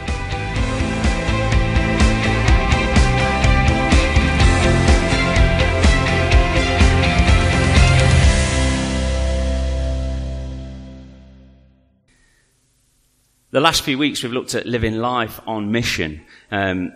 The 13.52 13.60
last 13.60 13.82
few 13.84 13.98
weeks 14.00 14.24
we've 14.24 14.32
looked 14.32 14.56
at 14.56 14.66
living 14.66 14.96
life 14.96 15.40
on 15.46 15.72
mission, 15.72 16.26
um, 16.52 16.94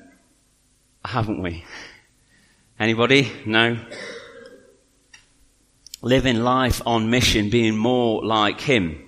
haven't 1.05 1.43
we? 1.43 1.63
Anybody? 2.79 3.31
No? 3.45 3.77
Living 6.03 6.43
life 6.43 6.81
on 6.85 7.09
mission, 7.09 7.49
being 7.49 7.75
more 7.75 8.23
like 8.23 8.61
Him. 8.61 9.03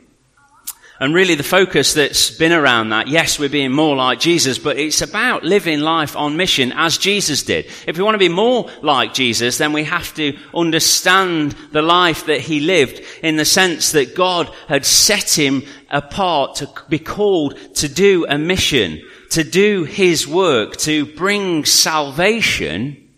And 0.98 1.14
really 1.14 1.36
the 1.36 1.44
focus 1.44 1.94
that's 1.94 2.32
been 2.32 2.54
around 2.54 2.90
that, 2.90 3.10
yes, 3.10 3.38
we're 3.38 3.50
being 3.50 3.74
more 3.74 3.98
like 3.98 4.22
Jesus, 4.22 4.58
but 4.58 4.78
it's 4.78 5.02
about 5.02 5.44
living 5.44 5.82
life 5.82 6.16
on 6.16 6.38
mission 6.38 6.72
as 6.72 6.98
Jesus 6.98 7.44
did. 7.44 7.66
If 7.86 7.98
we 7.98 8.04
want 8.04 8.16
to 8.16 8.20
be 8.20 8.30
more 8.30 8.70
like 8.82 9.14
Jesus, 9.14 9.58
then 9.58 9.74
we 9.74 9.84
have 9.84 10.14
to 10.14 10.38
understand 10.54 11.52
the 11.74 11.82
life 11.82 12.28
that 12.28 12.40
he 12.40 12.62
lived 12.62 13.02
in 13.22 13.36
the 13.36 13.44
sense 13.44 13.92
that 13.92 14.16
God 14.16 14.50
had 14.70 14.86
set 14.86 15.38
him 15.38 15.64
apart 15.90 16.56
to 16.58 16.70
be 16.88 17.00
called 17.00 17.58
to 17.76 17.90
do 17.90 18.26
a 18.30 18.38
mission, 18.38 19.02
to 19.32 19.44
do 19.44 19.84
his 19.84 20.26
work, 20.26 20.78
to 20.78 21.06
bring 21.06 21.66
salvation 21.66 23.10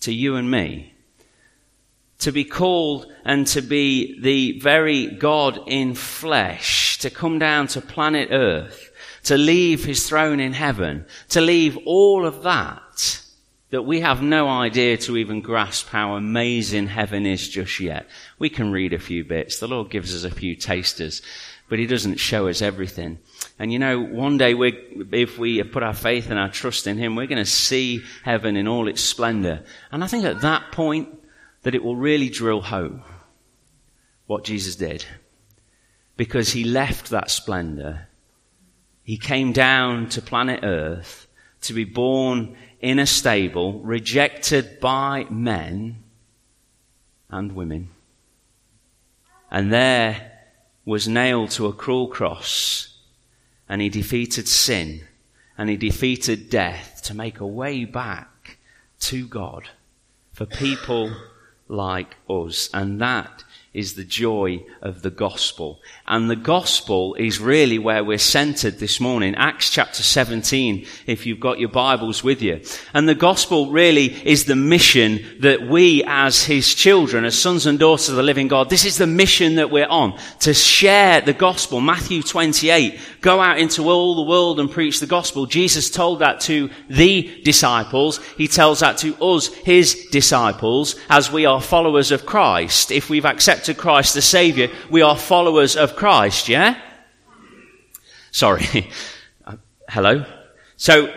to 0.00 0.12
you 0.12 0.36
and 0.36 0.50
me 0.50 0.94
to 2.18 2.32
be 2.32 2.44
called 2.44 3.06
and 3.26 3.44
to 3.44 3.60
be 3.60 4.20
the 4.20 4.58
very 4.60 5.08
God 5.08 5.58
in 5.66 5.96
flesh, 5.96 6.96
to 6.98 7.10
come 7.10 7.40
down 7.40 7.66
to 7.66 7.80
planet 7.80 8.28
earth, 8.30 8.92
to 9.24 9.36
leave 9.36 9.84
his 9.84 10.08
throne 10.08 10.38
in 10.38 10.52
heaven, 10.52 11.04
to 11.30 11.40
leave 11.40 11.76
all 11.86 12.24
of 12.24 12.44
that, 12.44 13.20
that 13.70 13.82
we 13.82 13.98
have 13.98 14.22
no 14.22 14.48
idea 14.48 14.96
to 14.96 15.16
even 15.16 15.40
grasp 15.40 15.88
how 15.88 16.14
amazing 16.14 16.86
heaven 16.86 17.26
is 17.26 17.48
just 17.48 17.80
yet. 17.80 18.06
We 18.38 18.48
can 18.48 18.70
read 18.70 18.92
a 18.92 18.98
few 19.00 19.24
bits. 19.24 19.58
The 19.58 19.66
Lord 19.66 19.90
gives 19.90 20.14
us 20.14 20.22
a 20.22 20.32
few 20.32 20.54
tasters, 20.54 21.20
but 21.68 21.80
he 21.80 21.86
doesn't 21.88 22.20
show 22.20 22.46
us 22.46 22.62
everything. 22.62 23.18
And 23.58 23.72
you 23.72 23.80
know, 23.80 24.00
one 24.00 24.38
day 24.38 24.54
we, 24.54 24.78
if 25.10 25.36
we 25.36 25.60
put 25.64 25.82
our 25.82 25.94
faith 25.94 26.30
and 26.30 26.38
our 26.38 26.48
trust 26.48 26.86
in 26.86 26.96
him, 26.96 27.16
we're 27.16 27.26
going 27.26 27.44
to 27.44 27.50
see 27.50 28.04
heaven 28.22 28.56
in 28.56 28.68
all 28.68 28.86
its 28.86 29.02
splendor. 29.02 29.64
And 29.90 30.04
I 30.04 30.06
think 30.06 30.24
at 30.24 30.42
that 30.42 30.70
point, 30.70 31.08
that 31.62 31.74
it 31.74 31.82
will 31.82 31.96
really 31.96 32.28
drill 32.28 32.60
home 32.60 33.02
what 34.26 34.44
Jesus 34.44 34.76
did. 34.76 35.04
Because 36.16 36.52
he 36.52 36.64
left 36.64 37.10
that 37.10 37.30
splendor. 37.30 38.08
He 39.02 39.18
came 39.18 39.52
down 39.52 40.08
to 40.10 40.22
planet 40.22 40.60
Earth 40.62 41.26
to 41.62 41.72
be 41.74 41.84
born 41.84 42.56
in 42.80 42.98
a 42.98 43.06
stable, 43.06 43.80
rejected 43.80 44.80
by 44.80 45.26
men 45.30 46.02
and 47.30 47.52
women. 47.52 47.88
And 49.50 49.72
there 49.72 50.32
was 50.84 51.08
nailed 51.08 51.50
to 51.52 51.66
a 51.66 51.72
cruel 51.72 52.08
cross, 52.08 52.98
and 53.68 53.80
he 53.80 53.88
defeated 53.88 54.48
sin, 54.48 55.02
and 55.58 55.68
he 55.68 55.76
defeated 55.76 56.50
death 56.50 57.00
to 57.04 57.14
make 57.14 57.40
a 57.40 57.46
way 57.46 57.84
back 57.84 58.58
to 59.00 59.26
God 59.26 59.68
for 60.32 60.46
people 60.46 61.14
like 61.68 62.16
us. 62.28 62.68
And 62.72 63.00
that 63.00 63.44
is 63.76 63.92
the 63.92 64.04
joy 64.04 64.64
of 64.80 65.02
the 65.02 65.10
gospel. 65.10 65.82
And 66.06 66.30
the 66.30 66.34
gospel 66.34 67.14
is 67.14 67.38
really 67.38 67.78
where 67.78 68.02
we're 68.02 68.16
centered 68.16 68.78
this 68.78 69.00
morning. 69.00 69.34
Acts 69.34 69.68
chapter 69.68 70.02
17, 70.02 70.86
if 71.06 71.26
you've 71.26 71.40
got 71.40 71.60
your 71.60 71.68
Bibles 71.68 72.24
with 72.24 72.40
you. 72.40 72.62
And 72.94 73.06
the 73.06 73.14
gospel 73.14 73.70
really 73.70 74.06
is 74.26 74.46
the 74.46 74.56
mission 74.56 75.22
that 75.40 75.68
we 75.68 76.02
as 76.06 76.42
his 76.42 76.74
children, 76.74 77.26
as 77.26 77.38
sons 77.38 77.66
and 77.66 77.78
daughters 77.78 78.08
of 78.08 78.16
the 78.16 78.22
living 78.22 78.48
God, 78.48 78.70
this 78.70 78.86
is 78.86 78.96
the 78.96 79.06
mission 79.06 79.56
that 79.56 79.70
we're 79.70 79.86
on. 79.86 80.18
To 80.40 80.54
share 80.54 81.20
the 81.20 81.34
gospel. 81.34 81.82
Matthew 81.82 82.22
28, 82.22 82.98
go 83.20 83.40
out 83.42 83.58
into 83.58 83.90
all 83.90 84.14
the 84.14 84.30
world 84.30 84.58
and 84.58 84.70
preach 84.70 85.00
the 85.00 85.06
gospel. 85.06 85.44
Jesus 85.44 85.90
told 85.90 86.20
that 86.20 86.40
to 86.42 86.70
the 86.88 87.42
disciples. 87.42 88.24
He 88.38 88.48
tells 88.48 88.80
that 88.80 88.96
to 88.98 89.14
us, 89.22 89.48
his 89.48 90.06
disciples, 90.10 90.96
as 91.10 91.30
we 91.30 91.44
are 91.44 91.60
followers 91.60 92.10
of 92.10 92.24
Christ. 92.24 92.90
If 92.90 93.10
we've 93.10 93.26
accepted 93.26 93.65
Christ 93.74 94.14
the 94.14 94.22
Savior, 94.22 94.70
we 94.90 95.02
are 95.02 95.16
followers 95.16 95.76
of 95.76 95.96
Christ, 95.96 96.48
yeah? 96.48 96.80
Sorry. 98.30 98.90
Uh, 99.44 99.56
hello? 99.88 100.24
So, 100.76 101.12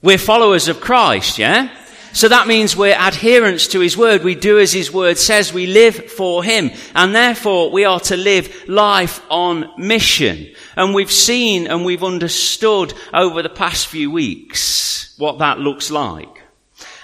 we're 0.00 0.16
followers 0.16 0.68
of 0.68 0.80
Christ, 0.80 1.38
yeah? 1.38 1.68
So 2.14 2.28
that 2.28 2.46
means 2.46 2.76
we're 2.76 2.92
adherents 2.94 3.68
to 3.68 3.80
His 3.80 3.96
Word. 3.96 4.22
We 4.22 4.34
do 4.34 4.58
as 4.58 4.72
His 4.72 4.92
Word 4.92 5.16
says. 5.16 5.52
We 5.52 5.66
live 5.66 6.10
for 6.10 6.44
Him. 6.44 6.70
And 6.94 7.14
therefore 7.14 7.70
we 7.70 7.84
are 7.84 8.00
to 8.00 8.16
live 8.16 8.68
life 8.68 9.22
on 9.30 9.70
mission. 9.78 10.52
And 10.76 10.94
we've 10.94 11.12
seen 11.12 11.66
and 11.66 11.84
we've 11.84 12.04
understood 12.04 12.92
over 13.14 13.42
the 13.42 13.48
past 13.48 13.86
few 13.86 14.10
weeks 14.10 15.14
what 15.16 15.38
that 15.38 15.58
looks 15.58 15.90
like. 15.90 16.41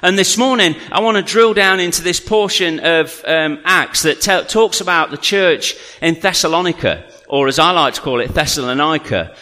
And 0.00 0.16
this 0.16 0.38
morning, 0.38 0.76
I 0.92 1.00
want 1.00 1.16
to 1.16 1.24
drill 1.24 1.54
down 1.54 1.80
into 1.80 2.02
this 2.02 2.20
portion 2.20 2.78
of 2.78 3.20
um, 3.26 3.60
Acts 3.64 4.02
that 4.02 4.20
t- 4.20 4.44
talks 4.44 4.80
about 4.80 5.10
the 5.10 5.16
church 5.16 5.74
in 6.00 6.14
Thessalonica, 6.14 7.04
or 7.28 7.48
as 7.48 7.58
I 7.58 7.72
like 7.72 7.94
to 7.94 8.00
call 8.00 8.20
it, 8.20 8.32
Thessalonica. 8.32 9.34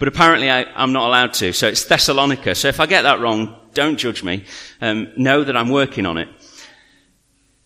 But 0.00 0.08
apparently, 0.08 0.50
I, 0.50 0.62
am 0.74 0.92
not 0.92 1.06
allowed 1.06 1.34
to, 1.34 1.52
so 1.52 1.68
it's 1.68 1.84
Thessalonica. 1.84 2.56
So 2.56 2.66
if 2.66 2.80
I 2.80 2.86
get 2.86 3.02
that 3.02 3.20
wrong, 3.20 3.54
don't 3.72 3.96
judge 3.96 4.24
me. 4.24 4.44
Um, 4.80 5.12
know 5.16 5.44
that 5.44 5.56
I'm 5.56 5.68
working 5.68 6.04
on 6.04 6.18
it. 6.18 6.28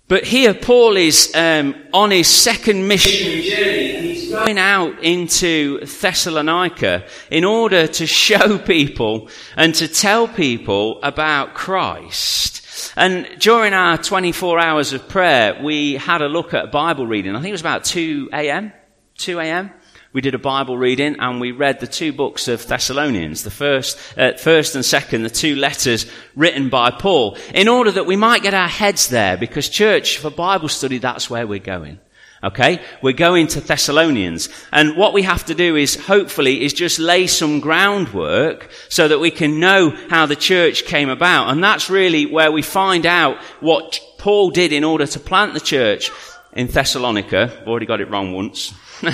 But 0.07 0.25
here, 0.25 0.53
Paul 0.53 0.99
is 0.99 1.33
um, 1.35 1.75
on 1.93 2.11
his 2.11 2.29
second 2.29 2.87
mission 2.87 3.43
journey, 3.43 3.97
and 3.97 4.05
he's 4.05 4.31
going 4.31 4.59
out 4.59 5.03
into 5.03 5.81
Thessalonica 5.81 7.07
in 7.31 7.45
order 7.45 7.87
to 7.87 8.07
show 8.07 8.59
people 8.75 9.31
and 9.57 9.75
to 9.77 9.89
tell 9.89 10.29
people 10.29 11.03
about 11.03 11.55
Christ. 11.55 12.93
And 12.97 13.27
during 13.39 13.73
our 13.73 13.97
24 13.97 14.61
hours 14.61 14.93
of 14.93 15.09
prayer, 15.09 15.59
we 15.63 15.95
had 15.95 16.21
a 16.21 16.29
look 16.29 16.53
at 16.53 16.71
Bible 16.71 17.07
reading. 17.07 17.35
I 17.35 17.41
think 17.41 17.49
it 17.49 17.53
was 17.53 17.63
about 17.63 17.85
2 17.85 18.29
a.m. 18.33 18.73
2 19.17 19.41
a.m 19.41 19.71
we 20.15 20.21
did 20.21 20.35
a 20.35 20.39
Bible 20.39 20.79
reading 20.79 21.17
and 21.19 21.41
we 21.41 21.51
read 21.51 21.81
the 21.81 21.89
two 21.89 22.13
books 22.13 22.47
of 22.47 22.65
Thessalonians, 22.65 23.43
the 23.43 23.51
first, 23.51 23.99
uh, 24.17 24.35
first 24.35 24.77
and 24.77 24.85
second, 24.85 25.25
the 25.25 25.29
two 25.29 25.57
letters 25.57 26.07
written 26.37 26.69
by 26.69 26.93
Paul, 26.93 27.37
in 27.53 27.67
order 27.67 27.91
that 27.91 28.07
we 28.07 28.15
might 28.15 28.45
get 28.45 28.55
our 28.55 28.69
heads 28.69 29.09
there, 29.09 29.37
because 29.37 29.69
church, 29.69 30.19
for 30.19 30.31
Bible 30.31 30.69
study, 30.69 30.99
that's 30.99 31.29
where 31.29 31.49
we're 31.49 31.59
going. 31.59 31.99
Okay? 32.45 32.81
We're 33.03 33.13
going 33.13 33.49
to 33.49 33.61
Thessalonians. 33.61 34.51
And 34.71 34.97
what 34.97 35.15
we 35.15 35.23
have 35.23 35.47
to 35.47 35.55
do 35.55 35.75
is, 35.75 35.97
hopefully, 35.97 36.65
is 36.65 36.73
just 36.73 37.01
lay 37.01 37.27
some 37.27 37.59
groundwork 37.59 38.71
so 38.89 39.09
that 39.09 39.19
we 39.19 39.33
can 39.33 39.59
know 39.59 39.91
how 40.11 40.27
the 40.27 40.37
church 40.37 40.85
came 40.85 41.09
about. 41.09 41.49
And 41.49 41.65
that's 41.65 41.91
really 41.91 42.27
where 42.27 42.53
we 42.53 42.63
find 42.63 43.05
out 43.05 43.39
what 43.59 43.99
Paul 44.19 44.51
did 44.51 44.73
in 44.73 44.85
order 44.85 45.09
to 45.09 45.19
plant 45.19 45.55
the 45.55 45.61
church 45.61 46.13
in 46.53 46.69
Thessalonica. 46.69 47.51
I've 47.61 47.67
already 47.67 47.87
got 47.87 48.01
it 48.01 48.11
wrong 48.11 48.33
once. 48.33 48.73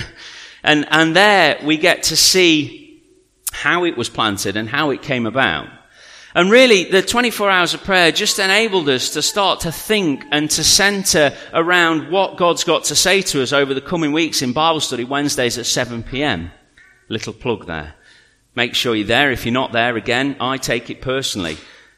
And, 0.62 0.86
and 0.90 1.16
there 1.16 1.58
we 1.64 1.76
get 1.76 2.04
to 2.04 2.16
see 2.16 3.02
how 3.52 3.84
it 3.84 3.96
was 3.96 4.08
planted 4.08 4.56
and 4.56 4.68
how 4.68 4.90
it 4.90 5.02
came 5.02 5.26
about. 5.26 5.68
And 6.34 6.50
really, 6.50 6.84
the 6.84 7.02
24 7.02 7.50
hours 7.50 7.74
of 7.74 7.82
prayer 7.82 8.12
just 8.12 8.38
enabled 8.38 8.88
us 8.88 9.10
to 9.10 9.22
start 9.22 9.60
to 9.60 9.72
think 9.72 10.24
and 10.30 10.48
to 10.50 10.62
center 10.62 11.34
around 11.52 12.10
what 12.10 12.36
God's 12.36 12.62
got 12.62 12.84
to 12.84 12.94
say 12.94 13.20
to 13.22 13.42
us 13.42 13.52
over 13.52 13.74
the 13.74 13.80
coming 13.80 14.12
weeks 14.12 14.40
in 14.40 14.52
Bible 14.52 14.80
study 14.80 15.02
Wednesdays 15.02 15.58
at 15.58 15.66
7 15.66 16.04
p.m. 16.04 16.52
Little 17.08 17.32
plug 17.32 17.66
there. 17.66 17.94
Make 18.54 18.76
sure 18.76 18.94
you're 18.94 19.06
there. 19.06 19.32
If 19.32 19.44
you're 19.44 19.52
not 19.52 19.72
there, 19.72 19.96
again, 19.96 20.36
I 20.40 20.56
take 20.56 20.88
it 20.88 21.00
personally. 21.00 21.56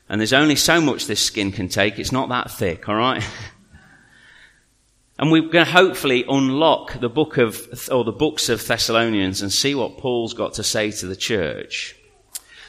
And 0.08 0.18
there's 0.18 0.32
only 0.32 0.56
so 0.56 0.80
much 0.80 1.06
this 1.06 1.20
skin 1.20 1.52
can 1.52 1.68
take. 1.68 1.98
It's 1.98 2.12
not 2.12 2.30
that 2.30 2.50
thick, 2.50 2.88
alright? 2.88 3.22
And 5.22 5.30
we're 5.30 5.42
going 5.42 5.64
to 5.64 5.70
hopefully 5.70 6.24
unlock 6.28 6.98
the 6.98 7.08
book 7.08 7.38
of, 7.38 7.88
or 7.92 8.02
the 8.02 8.10
books 8.10 8.48
of 8.48 8.66
Thessalonians 8.66 9.40
and 9.40 9.52
see 9.52 9.72
what 9.72 9.96
Paul's 9.96 10.34
got 10.34 10.54
to 10.54 10.64
say 10.64 10.90
to 10.90 11.06
the 11.06 11.14
church. 11.14 11.94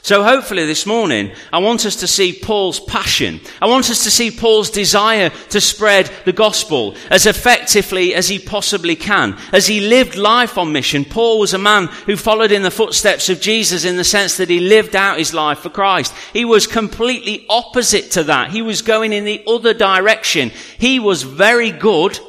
So 0.03 0.21
hopefully 0.21 0.67
this 0.67 0.85
morning, 0.85 1.31
I 1.51 1.57
want 1.57 1.83
us 1.87 1.95
to 1.95 2.07
see 2.07 2.31
Paul's 2.31 2.79
passion. 2.79 3.41
I 3.59 3.65
want 3.65 3.89
us 3.89 4.03
to 4.03 4.11
see 4.11 4.29
Paul's 4.29 4.69
desire 4.69 5.31
to 5.49 5.59
spread 5.59 6.11
the 6.25 6.31
gospel 6.31 6.95
as 7.09 7.25
effectively 7.25 8.13
as 8.13 8.27
he 8.27 8.37
possibly 8.37 8.95
can. 8.95 9.35
As 9.51 9.65
he 9.65 9.79
lived 9.79 10.15
life 10.15 10.55
on 10.55 10.71
mission, 10.71 11.05
Paul 11.05 11.39
was 11.39 11.55
a 11.55 11.57
man 11.57 11.87
who 12.05 12.15
followed 12.15 12.51
in 12.51 12.61
the 12.61 12.69
footsteps 12.69 13.29
of 13.29 13.41
Jesus 13.41 13.83
in 13.83 13.97
the 13.97 14.03
sense 14.03 14.37
that 14.37 14.51
he 14.51 14.59
lived 14.59 14.95
out 14.95 15.17
his 15.17 15.33
life 15.33 15.57
for 15.57 15.71
Christ. 15.71 16.13
He 16.33 16.45
was 16.45 16.67
completely 16.67 17.47
opposite 17.49 18.11
to 18.11 18.25
that. 18.25 18.51
He 18.51 18.61
was 18.61 18.83
going 18.83 19.11
in 19.11 19.25
the 19.25 19.43
other 19.47 19.73
direction. 19.73 20.51
He 20.77 20.99
was 20.99 21.23
very 21.23 21.71
good 21.71 22.19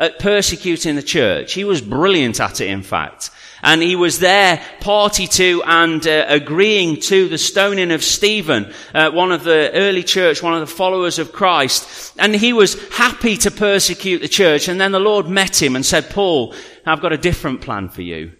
at 0.00 0.18
persecuting 0.18 0.96
the 0.96 1.02
church. 1.02 1.52
He 1.52 1.62
was 1.62 1.80
brilliant 1.80 2.40
at 2.40 2.60
it, 2.60 2.68
in 2.68 2.82
fact. 2.82 3.30
And 3.62 3.82
he 3.82 3.94
was 3.94 4.18
there 4.18 4.64
party 4.80 5.26
to 5.26 5.62
and 5.66 6.04
uh, 6.06 6.24
agreeing 6.28 6.98
to 7.02 7.28
the 7.28 7.36
stoning 7.36 7.90
of 7.92 8.02
Stephen, 8.02 8.72
uh, 8.94 9.10
one 9.10 9.32
of 9.32 9.44
the 9.44 9.70
early 9.74 10.02
church, 10.02 10.42
one 10.42 10.54
of 10.54 10.60
the 10.60 10.74
followers 10.74 11.18
of 11.18 11.32
Christ. 11.32 12.14
And 12.18 12.34
he 12.34 12.54
was 12.54 12.82
happy 12.88 13.36
to 13.36 13.50
persecute 13.50 14.20
the 14.20 14.28
church. 14.28 14.66
And 14.68 14.80
then 14.80 14.92
the 14.92 14.98
Lord 14.98 15.28
met 15.28 15.60
him 15.60 15.76
and 15.76 15.84
said, 15.84 16.08
Paul, 16.08 16.54
I've 16.86 17.02
got 17.02 17.12
a 17.12 17.18
different 17.18 17.60
plan 17.60 17.90
for 17.90 18.00
you. 18.00 18.32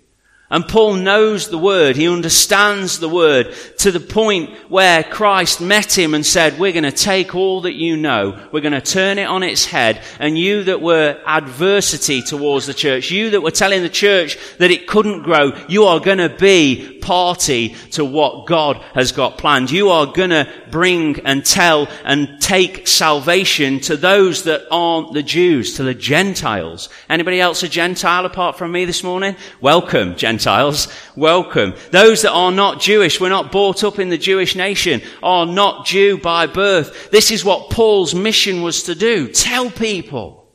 And 0.52 0.67
Paul 0.67 0.94
knows 0.94 1.49
the 1.49 1.58
word. 1.58 1.94
He 1.94 2.08
understands 2.08 2.99
the 2.99 3.08
word 3.08 3.55
to 3.79 3.93
the 3.93 4.00
point 4.00 4.50
where 4.69 5.05
Christ 5.05 5.61
met 5.61 5.97
him 5.97 6.12
and 6.12 6.26
said, 6.26 6.58
we're 6.58 6.73
going 6.73 6.82
to 6.82 6.91
take 6.91 7.37
all 7.37 7.61
that 7.61 7.75
you 7.76 7.97
know. 7.97 8.49
We're 8.50 8.61
going 8.61 8.73
to 8.73 8.81
turn 8.81 9.19
it 9.19 9.29
on 9.29 9.44
its 9.44 9.64
head. 9.64 10.02
And 10.19 10.37
you 10.37 10.64
that 10.64 10.82
were 10.82 11.20
adversity 11.25 12.20
towards 12.23 12.67
the 12.67 12.75
church, 12.75 13.12
you 13.12 13.31
that 13.31 13.43
were 13.43 13.52
telling 13.52 13.82
the 13.82 13.88
church 13.88 14.38
that 14.58 14.73
it 14.73 14.88
couldn't 14.88 15.23
grow, 15.23 15.52
you 15.69 15.85
are 15.85 16.00
going 16.00 16.19
to 16.19 16.29
be 16.29 16.99
party 17.00 17.76
to 17.93 18.05
what 18.05 18.47
God 18.47 18.76
has 18.94 19.12
got 19.12 19.38
planned. 19.38 19.70
You 19.70 19.91
are 19.91 20.06
going 20.06 20.31
to 20.31 20.52
bring 20.73 21.20
and 21.20 21.47
tell 21.47 21.87
and 22.05 22.41
take 22.41 22.88
salvation 22.88 23.79
to 23.81 23.97
those 23.97 24.43
that 24.44 24.67
aren't 24.70 25.14
the 25.14 25.23
Jews, 25.23 25.76
to 25.76 25.85
the 25.85 25.94
Gentiles. 25.94 26.88
Anybody 27.08 27.41
else 27.41 27.62
a 27.62 27.69
Gentile 27.69 28.26
apart 28.26 28.58
from 28.58 28.73
me 28.73 28.85
this 28.85 29.05
morning? 29.05 29.37
Welcome, 29.61 30.17
Gentiles. 30.17 30.39
Gentiles, 30.40 30.88
welcome. 31.16 31.75
Those 31.90 32.22
that 32.22 32.32
are 32.32 32.50
not 32.50 32.81
Jewish, 32.81 33.20
we're 33.20 33.28
not 33.28 33.52
brought 33.52 33.84
up 33.84 33.98
in 33.98 34.08
the 34.08 34.16
Jewish 34.16 34.56
nation, 34.56 35.02
are 35.22 35.44
not 35.44 35.84
Jew 35.84 36.16
by 36.16 36.46
birth. 36.46 37.10
This 37.10 37.31
is 37.31 37.44
what 37.44 37.69
Paul's 37.69 38.14
mission 38.14 38.62
was 38.62 38.84
to 38.84 38.94
do. 38.94 39.28
Tell 39.28 39.70
people. 39.70 40.48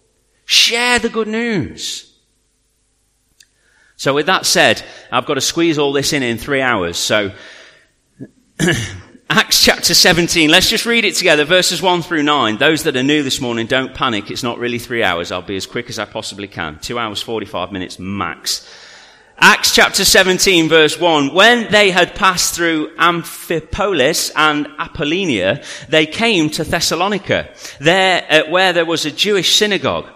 Share 0.45 0.97
the 0.97 1.09
good 1.09 1.27
news. 1.27 2.11
So 3.95 4.15
with 4.15 4.25
that 4.25 4.47
said, 4.47 4.83
I've 5.11 5.27
got 5.27 5.35
to 5.35 5.41
squeeze 5.41 5.77
all 5.77 5.93
this 5.93 6.13
in 6.13 6.23
in 6.23 6.39
three 6.39 6.61
hours. 6.61 6.97
So, 6.97 7.31
Acts 9.29 9.63
chapter 9.63 9.93
17, 9.93 10.49
let's 10.49 10.69
just 10.69 10.87
read 10.87 11.05
it 11.05 11.13
together, 11.13 11.45
verses 11.45 11.79
1 11.79 12.01
through 12.01 12.23
9. 12.23 12.57
Those 12.57 12.83
that 12.83 12.97
are 12.97 13.03
new 13.03 13.21
this 13.21 13.39
morning, 13.39 13.67
don't 13.67 13.93
panic. 13.93 14.31
It's 14.31 14.43
not 14.43 14.57
really 14.57 14.79
three 14.79 15.03
hours. 15.03 15.31
I'll 15.31 15.43
be 15.43 15.55
as 15.55 15.67
quick 15.67 15.91
as 15.91 15.99
I 15.99 16.05
possibly 16.05 16.47
can. 16.47 16.79
Two 16.79 16.97
hours, 16.97 17.21
45 17.21 17.71
minutes 17.71 17.99
max. 17.99 18.67
Acts 19.37 19.75
chapter 19.75 20.05
17 20.05 20.69
verse 20.69 20.97
1. 20.97 21.33
When 21.33 21.69
they 21.69 21.91
had 21.91 22.15
passed 22.15 22.55
through 22.55 22.95
Amphipolis 22.95 24.31
and 24.33 24.67
Apollonia, 24.79 25.61
they 25.89 26.05
came 26.05 26.49
to 26.51 26.63
Thessalonica, 26.63 27.49
there, 27.79 28.25
uh, 28.29 28.49
where 28.49 28.71
there 28.71 28.85
was 28.85 29.05
a 29.05 29.11
Jewish 29.11 29.55
synagogue. 29.55 30.07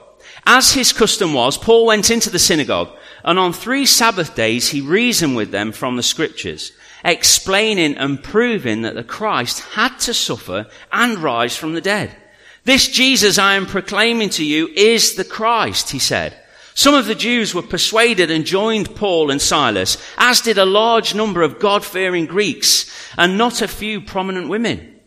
As 0.46 0.72
his 0.72 0.94
custom 0.94 1.34
was, 1.34 1.58
Paul 1.58 1.86
went 1.86 2.10
into 2.10 2.30
the 2.30 2.40
synagogue, 2.40 2.96
and 3.24 3.38
on 3.38 3.52
three 3.52 3.86
Sabbath 3.86 4.36
days 4.36 4.70
he 4.70 4.80
reasoned 4.80 5.36
with 5.36 5.52
them 5.52 5.74
from 5.74 5.98
the 5.98 6.04
scriptures, 6.04 6.72
explaining 7.04 7.98
and 7.98 8.24
proving 8.24 8.84
that 8.84 8.96
the 8.96 9.04
Christ 9.04 9.60
had 9.60 10.00
to 10.00 10.14
suffer 10.14 10.66
and 10.94 11.20
rise 11.20 11.58
from 11.58 11.74
the 11.74 11.82
dead. 11.82 12.16
This 12.64 12.88
Jesus 12.88 13.38
I 13.38 13.56
am 13.56 13.66
proclaiming 13.66 14.30
to 14.32 14.46
you 14.46 14.68
is 14.68 15.16
the 15.16 15.26
Christ, 15.26 15.90
he 15.90 16.00
said. 16.00 16.38
Some 16.80 16.96
of 16.96 17.08
the 17.08 17.14
Jews 17.14 17.54
were 17.54 17.62
persuaded 17.62 18.32
and 18.32 18.46
joined 18.46 18.96
Paul 18.96 19.32
and 19.32 19.42
Silas, 19.42 19.98
as 20.18 20.40
did 20.40 20.58
a 20.58 20.64
large 20.64 21.14
number 21.14 21.42
of 21.42 21.60
God-fearing 21.60 22.26
Greeks 22.26 22.90
and 23.18 23.38
not 23.38 23.62
a 23.62 23.68
few 23.68 24.00
prominent 24.00 24.48
women. 24.48 24.98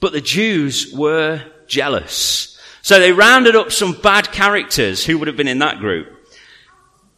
But 0.00 0.14
the 0.14 0.22
Jews 0.22 0.90
were 0.90 1.42
jealous. 1.66 2.58
So 2.80 2.98
they 2.98 3.12
rounded 3.12 3.54
up 3.54 3.72
some 3.72 3.92
bad 3.92 4.32
characters 4.32 5.04
who 5.04 5.18
would 5.18 5.28
have 5.28 5.36
been 5.36 5.48
in 5.48 5.58
that 5.58 5.80
group. 5.80 6.08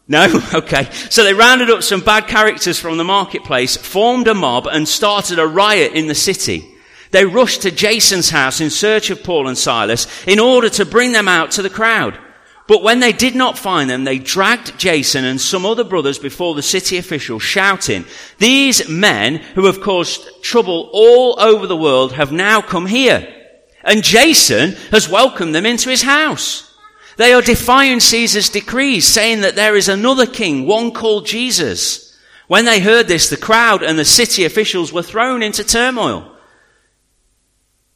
No? 0.09 0.27
Okay. 0.55 0.89
So 1.09 1.23
they 1.23 1.33
rounded 1.33 1.71
up 1.71 1.85
some 1.85 2.01
bad 2.01 2.27
characters 2.27 2.81
from 2.81 2.97
the 2.97 3.05
marketplace, 3.05 3.77
formed 3.77 4.27
a 4.27 4.35
mob 4.35 4.67
and 4.67 4.89
started 4.89 5.39
a 5.39 5.47
riot 5.47 5.93
in 5.93 6.09
the 6.09 6.17
city. 6.17 6.69
They 7.13 7.27
rushed 7.27 7.63
to 7.63 7.71
Jason's 7.71 8.31
house 8.31 8.61
in 8.61 8.71
search 8.71 9.11
of 9.11 9.23
Paul 9.23 9.47
and 9.47 9.57
Silas 9.57 10.09
in 10.27 10.41
order 10.41 10.69
to 10.71 10.85
bring 10.85 11.13
them 11.13 11.29
out 11.29 11.53
to 11.53 11.63
the 11.63 11.71
crowd. 11.71 12.19
But 12.67 12.83
when 12.83 13.01
they 13.01 13.13
did 13.13 13.35
not 13.35 13.59
find 13.59 13.91
them, 13.91 14.05
they 14.05 14.19
dragged 14.19 14.79
Jason 14.79 15.25
and 15.25 15.39
some 15.39 15.67
other 15.67 15.85
brothers 15.85 16.19
before 16.19 16.55
the 16.55 16.63
city 16.63 16.97
officials, 16.97 17.43
shouting, 17.43 18.07
These 18.39 18.89
men 18.89 19.37
who 19.37 19.67
have 19.67 19.83
caused 19.83 20.43
trouble 20.43 20.89
all 20.93 21.39
over 21.39 21.67
the 21.67 21.77
world 21.77 22.13
have 22.13 22.33
now 22.33 22.63
come 22.63 22.87
here. 22.87 23.31
And 23.83 24.03
Jason 24.03 24.73
has 24.91 25.11
welcomed 25.11 25.55
them 25.55 25.67
into 25.67 25.91
his 25.91 26.03
house. 26.03 26.75
They 27.19 27.35
are 27.35 27.43
defying 27.43 28.01
Caesar's 28.01 28.49
decrees, 28.49 29.07
saying 29.07 29.43
that 29.43 29.57
there 29.57 29.77
is 29.77 29.89
another 29.89 30.27
king, 30.27 30.67
one 30.67 30.91
called 30.91 31.27
Jesus. 31.27 32.19
When 32.49 32.65
they 32.65 32.81
heard 32.81 33.09
this, 33.09 33.29
the 33.29 33.37
crowd 33.37 33.83
and 33.83 33.99
the 33.99 34.07
city 34.07 34.47
officials 34.47 34.91
were 34.91 35.03
thrown 35.03 35.43
into 35.43 35.65
turmoil. 35.65 36.35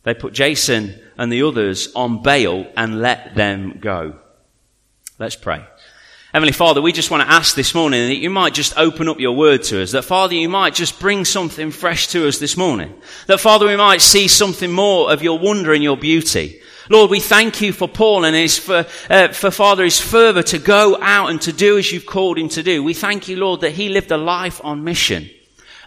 They 0.03 0.13
put 0.13 0.35
Jason 0.35 1.01
and 1.17 1.33
the 1.33 1.43
others 1.43 1.91
on 1.95 2.23
bail 2.23 2.71
and 2.77 3.01
let 3.01 3.35
them 3.35 3.79
go. 3.81 4.19
Let's 5.19 5.35
pray. 5.35 5.67
Heavenly 6.33 6.53
Father, 6.53 6.81
we 6.81 6.93
just 6.93 7.11
want 7.11 7.25
to 7.25 7.33
ask 7.33 7.57
this 7.57 7.75
morning 7.75 8.07
that 8.07 8.19
you 8.19 8.31
might 8.31 8.55
just 8.55 8.79
open 8.79 9.09
up 9.09 9.19
your 9.19 9.35
word 9.35 9.65
to 9.65 9.83
us. 9.83 9.91
That 9.91 10.05
Father, 10.05 10.37
you 10.37 10.49
might 10.49 10.75
just 10.75 11.01
bring 11.01 11.25
something 11.25 11.73
fresh 11.73 12.07
to 12.09 12.29
us 12.29 12.39
this 12.39 12.57
morning. 12.57 12.95
That 13.27 13.41
Father, 13.41 13.67
we 13.67 13.75
might 13.75 14.01
see 14.01 14.29
something 14.29 14.71
more 14.71 15.13
of 15.13 15.21
your 15.21 15.41
wonder 15.41 15.73
and 15.73 15.83
your 15.83 15.97
beauty. 15.97 16.61
Lord, 16.89 17.11
we 17.11 17.19
thank 17.19 17.61
you 17.61 17.73
for 17.73 17.89
Paul 17.89 18.27
and 18.27 18.37
his, 18.37 18.59
for, 18.59 18.87
uh, 19.11 19.29
for 19.29 19.51
Father, 19.51 19.83
his 19.83 20.01
fervor 20.01 20.45
to 20.45 20.59
go 20.61 20.97
out 21.03 21.31
and 21.31 21.41
to 21.43 21.53
do 21.53 21.79
as 21.79 21.91
you've 21.91 22.07
called 22.07 22.39
him 22.39 22.49
to 22.51 22.63
do. 22.63 22.85
We 22.85 22.95
thank 22.95 23.27
you, 23.27 23.39
Lord, 23.39 23.63
that 23.63 23.73
he 23.73 23.89
lived 23.89 24.13
a 24.13 24.17
life 24.17 24.61
on 24.63 24.85
mission. 24.85 25.29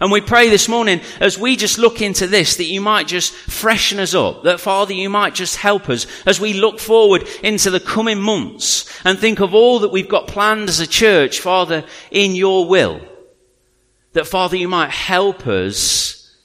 And 0.01 0.11
we 0.11 0.19
pray 0.19 0.49
this 0.49 0.67
morning 0.67 0.99
as 1.19 1.37
we 1.37 1.55
just 1.55 1.77
look 1.77 2.01
into 2.01 2.25
this 2.25 2.55
that 2.55 2.65
you 2.65 2.81
might 2.81 3.07
just 3.07 3.33
freshen 3.33 3.99
us 3.99 4.15
up. 4.15 4.43
That 4.43 4.59
Father, 4.59 4.93
you 4.93 5.11
might 5.11 5.35
just 5.35 5.57
help 5.57 5.89
us 5.89 6.07
as 6.25 6.41
we 6.41 6.53
look 6.53 6.79
forward 6.79 7.27
into 7.43 7.69
the 7.69 7.79
coming 7.79 8.19
months 8.19 8.91
and 9.05 9.19
think 9.19 9.39
of 9.41 9.53
all 9.53 9.79
that 9.79 9.91
we've 9.91 10.09
got 10.09 10.27
planned 10.27 10.69
as 10.69 10.79
a 10.79 10.87
church, 10.87 11.39
Father, 11.39 11.85
in 12.09 12.33
your 12.33 12.67
will. 12.67 12.99
That 14.13 14.25
Father, 14.25 14.57
you 14.57 14.67
might 14.67 14.89
help 14.89 15.45
us 15.45 16.35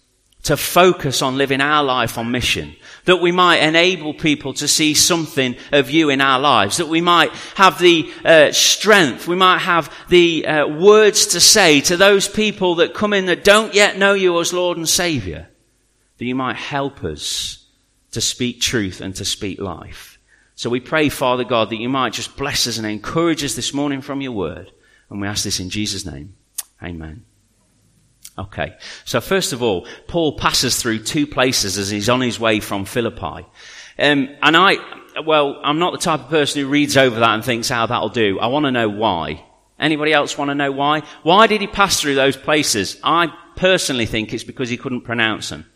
to 0.43 0.59
focus 0.59 1.23
on 1.23 1.39
living 1.39 1.63
our 1.63 1.83
life 1.83 2.19
on 2.19 2.31
mission 2.31 2.77
that 3.07 3.21
we 3.21 3.33
might 3.33 3.63
enable 3.63 4.13
people 4.13 4.53
to 4.55 4.69
see 4.69 4.95
something 4.95 5.57
of 5.73 5.91
you 5.91 6.11
in 6.11 6.21
our 6.21 6.39
lives, 6.39 6.77
that 6.77 6.89
we 6.89 7.01
might 7.01 7.31
have 7.55 7.79
the 7.79 8.13
uh, 8.25 8.53
strength, 8.53 9.27
we 9.27 9.37
might 9.37 9.59
have 9.59 9.93
the 10.09 10.47
uh, 10.47 10.69
words 10.69 11.29
to 11.29 11.41
say 11.41 11.81
to 11.81 11.97
those 11.97 12.29
people 12.29 12.77
that 12.77 12.95
come 12.95 13.13
in 13.13 13.27
that 13.27 13.45
don't 13.45 13.75
yet 13.75 13.97
know 13.97 14.13
you 14.13 14.39
as 14.41 14.53
Lord 14.53 14.77
and 14.77 14.89
Saviour, 14.89 15.49
that 16.19 16.25
you 16.25 16.35
might 16.35 16.57
help 16.57 17.03
us 17.05 17.65
to 18.11 18.21
speak 18.21 18.61
truth 18.61 19.01
and 19.01 19.15
to 19.17 19.25
speak 19.25 19.61
life. 19.61 20.19
So 20.57 20.71
we 20.71 20.81
pray, 20.81 21.09
Father 21.09 21.45
God, 21.45 21.71
that 21.71 21.77
you 21.77 21.89
might 21.89 22.15
just 22.15 22.37
bless 22.37 22.67
us 22.67 22.79
and 22.79 22.87
encourage 22.87 23.45
us 23.45 23.55
this 23.55 23.75
morning 23.75 24.01
from 24.01 24.21
your 24.21 24.33
word. 24.33 24.73
And 25.11 25.21
we 25.21 25.29
ask 25.29 25.45
this 25.45 25.61
in 25.61 25.71
Jesus' 25.71 26.07
name. 26.07 26.35
Amen. 26.83 27.25
Okay. 28.39 28.77
So 29.05 29.21
first 29.21 29.53
of 29.53 29.63
all, 29.63 29.87
Paul 30.09 30.37
passes 30.37 30.81
through 30.81 31.05
two 31.05 31.27
places 31.27 31.79
as 31.79 31.89
he's 31.89 32.09
on 32.09 32.21
his 32.21 32.39
way 32.39 32.61
from 32.61 32.85
Philippi. 32.85 33.47
Um, 33.99 34.29
and 34.43 34.57
I, 34.57 34.77
well, 35.25 35.59
I'm 35.63 35.79
not 35.79 35.93
the 35.93 35.99
type 35.99 36.21
of 36.21 36.29
person 36.29 36.61
who 36.61 36.69
reads 36.69 36.97
over 36.97 37.19
that 37.21 37.35
and 37.35 37.45
thinks, 37.45 37.69
how 37.69 37.85
oh, 37.85 37.87
that'll 37.87 38.09
do. 38.11 38.39
I 38.39 38.49
want 38.49 38.67
to 38.67 38.71
know 38.71 38.91
why. 38.91 39.43
Anybody 39.79 40.13
else 40.13 40.37
want 40.37 40.51
to 40.51 40.55
know 40.55 40.73
why? 40.73 41.03
Why 41.23 41.47
did 41.47 41.61
he 41.61 41.67
pass 41.67 42.01
through 42.01 42.15
those 42.15 42.37
places? 42.37 42.99
I 43.03 43.29
personally 43.57 44.07
think 44.07 44.33
it's 44.33 44.45
because 44.45 44.69
he 44.69 44.77
couldn't 44.77 45.03
pronounce 45.03 45.49
them. 45.49 45.67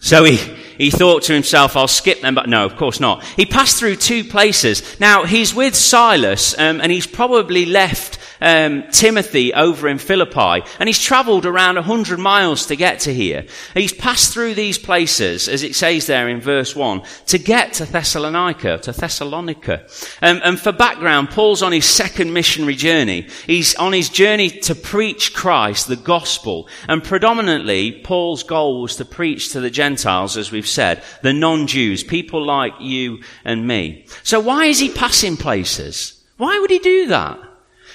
So 0.00 0.24
he, 0.24 0.36
he 0.36 0.90
thought 0.90 1.24
to 1.24 1.34
himself, 1.34 1.76
I'll 1.76 1.88
skip 1.88 2.20
them, 2.20 2.34
but 2.34 2.48
no, 2.48 2.64
of 2.64 2.76
course 2.76 3.00
not. 3.00 3.24
He 3.24 3.46
passed 3.46 3.78
through 3.78 3.96
two 3.96 4.24
places. 4.24 4.98
Now, 5.00 5.24
he's 5.24 5.54
with 5.54 5.74
Silas, 5.74 6.56
um, 6.58 6.80
and 6.80 6.92
he's 6.92 7.06
probably 7.06 7.66
left 7.66 8.18
um, 8.40 8.84
Timothy 8.90 9.52
over 9.54 9.88
in 9.88 9.98
Philippi, 9.98 10.62
and 10.78 10.88
he's 10.88 11.00
travelled 11.00 11.46
around 11.46 11.76
100 11.76 12.18
miles 12.18 12.66
to 12.66 12.76
get 12.76 13.00
to 13.00 13.14
here. 13.14 13.44
He's 13.74 13.92
passed 13.92 14.32
through 14.32 14.54
these 14.54 14.78
places, 14.78 15.48
as 15.48 15.62
it 15.62 15.74
says 15.74 16.06
there 16.06 16.28
in 16.28 16.40
verse 16.40 16.76
1, 16.76 17.02
to 17.26 17.38
get 17.38 17.74
to 17.74 17.84
Thessalonica, 17.84 18.78
to 18.78 18.92
Thessalonica. 18.92 19.86
Um, 20.22 20.40
and 20.44 20.60
for 20.60 20.72
background, 20.72 21.30
Paul's 21.30 21.62
on 21.62 21.72
his 21.72 21.86
second 21.86 22.32
missionary 22.32 22.74
journey. 22.74 23.28
He's 23.46 23.74
on 23.74 23.92
his 23.92 24.08
journey 24.08 24.50
to 24.50 24.74
preach 24.74 25.34
Christ, 25.34 25.88
the 25.88 25.96
gospel, 25.96 26.68
and 26.88 27.02
predominantly, 27.02 27.92
Paul's 27.92 28.42
goal 28.42 28.82
was 28.82 28.96
to 28.96 29.04
preach 29.04 29.52
to 29.52 29.60
the 29.60 29.70
Gentiles, 29.70 29.87
as 29.96 30.50
we've 30.50 30.66
said, 30.66 31.02
the 31.22 31.32
non-Jews, 31.32 32.04
people 32.04 32.44
like 32.44 32.74
you 32.80 33.22
and 33.44 33.66
me. 33.66 34.06
So 34.22 34.40
why 34.40 34.66
is 34.66 34.78
he 34.78 34.90
passing 34.90 35.36
places? 35.36 36.22
Why 36.36 36.58
would 36.58 36.70
he 36.70 36.78
do 36.78 37.06
that? 37.08 37.38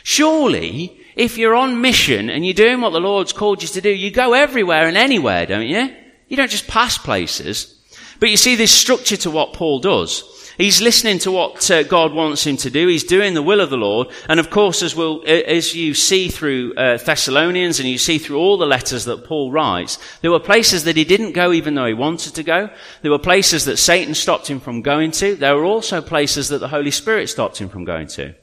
Surely, 0.03 0.99
if 1.15 1.37
you're 1.37 1.55
on 1.55 1.81
mission 1.81 2.29
and 2.29 2.45
you're 2.45 2.53
doing 2.53 2.81
what 2.81 2.91
the 2.91 2.99
Lord's 2.99 3.33
called 3.33 3.61
you 3.61 3.67
to 3.69 3.81
do, 3.81 3.89
you 3.89 4.11
go 4.11 4.33
everywhere 4.33 4.87
and 4.87 4.97
anywhere, 4.97 5.45
don't 5.45 5.67
you? 5.67 5.93
You 6.27 6.37
don't 6.37 6.51
just 6.51 6.67
pass 6.67 6.97
places. 6.97 7.79
But 8.19 8.29
you 8.29 8.37
see 8.37 8.55
this 8.55 8.71
structure 8.71 9.17
to 9.17 9.31
what 9.31 9.53
Paul 9.53 9.79
does. 9.79 10.23
He's 10.57 10.81
listening 10.81 11.19
to 11.19 11.31
what 11.31 11.69
uh, 11.71 11.83
God 11.83 12.13
wants 12.13 12.45
him 12.45 12.57
to 12.57 12.69
do. 12.69 12.87
He's 12.87 13.03
doing 13.03 13.33
the 13.33 13.41
will 13.41 13.59
of 13.59 13.69
the 13.69 13.77
Lord. 13.77 14.09
And 14.29 14.39
of 14.39 14.49
course, 14.49 14.83
as, 14.83 14.95
we'll, 14.95 15.23
as 15.25 15.75
you 15.75 15.93
see 15.93 16.29
through 16.29 16.73
uh, 16.75 16.97
Thessalonians 16.97 17.79
and 17.79 17.89
you 17.89 17.97
see 17.97 18.17
through 18.17 18.37
all 18.37 18.57
the 18.57 18.65
letters 18.65 19.05
that 19.05 19.25
Paul 19.25 19.51
writes, 19.51 19.97
there 20.21 20.31
were 20.31 20.39
places 20.39 20.83
that 20.83 20.97
he 20.97 21.03
didn't 21.03 21.33
go 21.33 21.51
even 21.51 21.75
though 21.75 21.87
he 21.87 21.93
wanted 21.93 22.35
to 22.35 22.43
go. 22.43 22.69
There 23.01 23.11
were 23.11 23.19
places 23.19 23.65
that 23.65 23.77
Satan 23.77 24.13
stopped 24.13 24.47
him 24.47 24.59
from 24.59 24.81
going 24.81 25.11
to. 25.11 25.35
There 25.35 25.55
were 25.55 25.65
also 25.65 26.01
places 26.01 26.49
that 26.49 26.59
the 26.59 26.67
Holy 26.67 26.91
Spirit 26.91 27.29
stopped 27.29 27.59
him 27.59 27.69
from 27.69 27.85
going 27.85 28.07
to. 28.07 28.35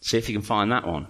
See 0.00 0.18
if 0.18 0.28
you 0.28 0.34
can 0.34 0.42
find 0.42 0.70
that 0.72 0.86
one. 0.86 1.08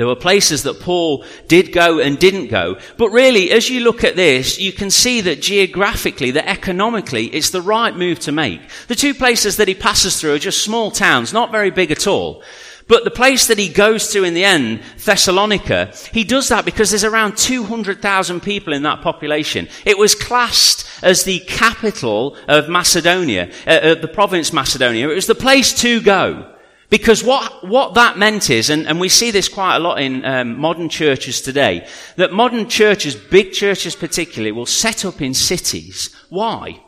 There 0.00 0.06
were 0.06 0.16
places 0.16 0.62
that 0.62 0.80
Paul 0.80 1.26
did 1.46 1.74
go 1.74 1.98
and 1.98 2.18
didn't 2.18 2.46
go. 2.46 2.78
But 2.96 3.10
really, 3.10 3.50
as 3.50 3.68
you 3.68 3.80
look 3.80 4.02
at 4.02 4.16
this, 4.16 4.58
you 4.58 4.72
can 4.72 4.90
see 4.90 5.20
that 5.20 5.42
geographically, 5.42 6.30
that 6.30 6.48
economically, 6.48 7.26
it's 7.26 7.50
the 7.50 7.60
right 7.60 7.94
move 7.94 8.18
to 8.20 8.32
make. 8.32 8.62
The 8.88 8.94
two 8.94 9.12
places 9.12 9.58
that 9.58 9.68
he 9.68 9.74
passes 9.74 10.18
through 10.18 10.32
are 10.32 10.38
just 10.38 10.64
small 10.64 10.90
towns, 10.90 11.34
not 11.34 11.52
very 11.52 11.70
big 11.70 11.90
at 11.90 12.06
all. 12.06 12.42
But 12.88 13.04
the 13.04 13.10
place 13.10 13.48
that 13.48 13.58
he 13.58 13.68
goes 13.68 14.08
to 14.12 14.24
in 14.24 14.32
the 14.32 14.42
end, 14.42 14.80
Thessalonica, 15.04 15.92
he 16.14 16.24
does 16.24 16.48
that 16.48 16.64
because 16.64 16.88
there's 16.88 17.04
around 17.04 17.36
200,000 17.36 18.40
people 18.40 18.72
in 18.72 18.84
that 18.84 19.02
population. 19.02 19.68
It 19.84 19.98
was 19.98 20.14
classed 20.14 20.88
as 21.02 21.24
the 21.24 21.40
capital 21.40 22.38
of 22.48 22.70
Macedonia, 22.70 23.52
uh, 23.66 23.96
the 23.96 24.08
province 24.08 24.50
Macedonia. 24.50 25.10
It 25.10 25.14
was 25.14 25.26
the 25.26 25.34
place 25.34 25.74
to 25.82 26.00
go. 26.00 26.49
Because 26.90 27.22
what, 27.22 27.66
what 27.66 27.94
that 27.94 28.18
meant 28.18 28.50
is, 28.50 28.68
and, 28.68 28.86
and 28.86 28.98
we 28.98 29.08
see 29.08 29.30
this 29.30 29.48
quite 29.48 29.76
a 29.76 29.80
lot 29.80 30.00
in 30.00 30.24
um, 30.24 30.58
modern 30.58 30.88
churches 30.88 31.40
today, 31.40 31.86
that 32.16 32.32
modern 32.32 32.68
churches, 32.68 33.14
big 33.14 33.52
churches 33.52 33.94
particularly, 33.94 34.50
will 34.50 34.66
set 34.66 35.04
up 35.04 35.22
in 35.22 35.32
cities. 35.32 36.14
Why? 36.28 36.82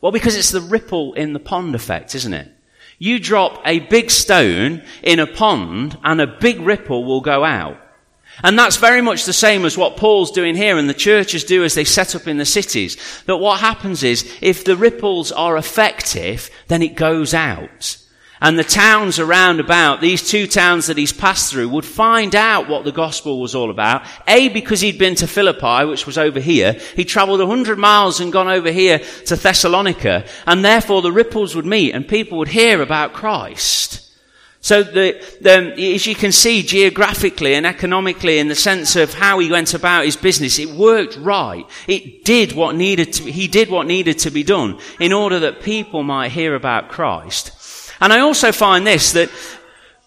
Well, 0.00 0.10
because 0.10 0.36
it's 0.36 0.50
the 0.50 0.62
ripple 0.62 1.12
in 1.14 1.34
the 1.34 1.38
pond 1.38 1.74
effect, 1.74 2.14
isn't 2.14 2.32
it? 2.32 2.50
You 2.98 3.20
drop 3.20 3.60
a 3.66 3.80
big 3.80 4.10
stone 4.10 4.82
in 5.02 5.18
a 5.18 5.26
pond 5.26 5.98
and 6.02 6.18
a 6.18 6.26
big 6.26 6.60
ripple 6.60 7.04
will 7.04 7.20
go 7.20 7.44
out. 7.44 7.78
And 8.42 8.58
that's 8.58 8.76
very 8.76 9.02
much 9.02 9.24
the 9.24 9.34
same 9.34 9.66
as 9.66 9.76
what 9.76 9.98
Paul's 9.98 10.30
doing 10.30 10.56
here 10.56 10.78
and 10.78 10.88
the 10.88 10.94
churches 10.94 11.44
do 11.44 11.62
as 11.62 11.74
they 11.74 11.84
set 11.84 12.14
up 12.14 12.26
in 12.26 12.38
the 12.38 12.46
cities. 12.46 12.96
That 13.26 13.36
what 13.36 13.60
happens 13.60 14.02
is, 14.02 14.30
if 14.40 14.64
the 14.64 14.76
ripples 14.76 15.30
are 15.32 15.58
effective, 15.58 16.50
then 16.68 16.82
it 16.82 16.96
goes 16.96 17.34
out. 17.34 17.98
And 18.40 18.58
the 18.58 18.64
towns 18.64 19.18
around 19.18 19.60
about, 19.60 20.00
these 20.00 20.28
two 20.28 20.46
towns 20.46 20.86
that 20.86 20.98
he's 20.98 21.12
passed 21.12 21.50
through, 21.50 21.70
would 21.70 21.86
find 21.86 22.34
out 22.34 22.68
what 22.68 22.84
the 22.84 22.92
gospel 22.92 23.40
was 23.40 23.54
all 23.54 23.70
about. 23.70 24.02
A, 24.28 24.50
because 24.50 24.80
he'd 24.80 24.98
been 24.98 25.14
to 25.16 25.26
Philippi, 25.26 25.86
which 25.86 26.06
was 26.06 26.18
over 26.18 26.38
here. 26.38 26.74
He'd 26.96 27.16
a 27.16 27.46
hundred 27.46 27.78
miles 27.78 28.20
and 28.20 28.32
gone 28.32 28.48
over 28.48 28.70
here 28.70 28.98
to 29.26 29.36
Thessalonica. 29.36 30.26
And 30.46 30.64
therefore 30.64 31.00
the 31.00 31.12
ripples 31.12 31.56
would 31.56 31.66
meet 31.66 31.94
and 31.94 32.06
people 32.06 32.36
would 32.38 32.48
hear 32.48 32.82
about 32.82 33.14
Christ. 33.14 34.02
So 34.60 34.82
the, 34.82 35.24
the, 35.40 35.94
as 35.94 36.08
you 36.08 36.16
can 36.16 36.32
see 36.32 36.62
geographically 36.62 37.54
and 37.54 37.64
economically 37.64 38.38
in 38.38 38.48
the 38.48 38.56
sense 38.56 38.96
of 38.96 39.14
how 39.14 39.38
he 39.38 39.48
went 39.48 39.74
about 39.74 40.04
his 40.04 40.16
business, 40.16 40.58
it 40.58 40.70
worked 40.70 41.16
right. 41.18 41.64
It 41.86 42.24
did 42.24 42.52
what 42.52 42.74
needed 42.74 43.12
to, 43.12 43.30
he 43.30 43.46
did 43.46 43.70
what 43.70 43.86
needed 43.86 44.18
to 44.20 44.30
be 44.30 44.42
done 44.42 44.80
in 44.98 45.12
order 45.12 45.38
that 45.38 45.62
people 45.62 46.02
might 46.02 46.32
hear 46.32 46.56
about 46.56 46.88
Christ. 46.88 47.52
And 48.00 48.12
I 48.12 48.20
also 48.20 48.52
find 48.52 48.86
this, 48.86 49.12
that 49.12 49.30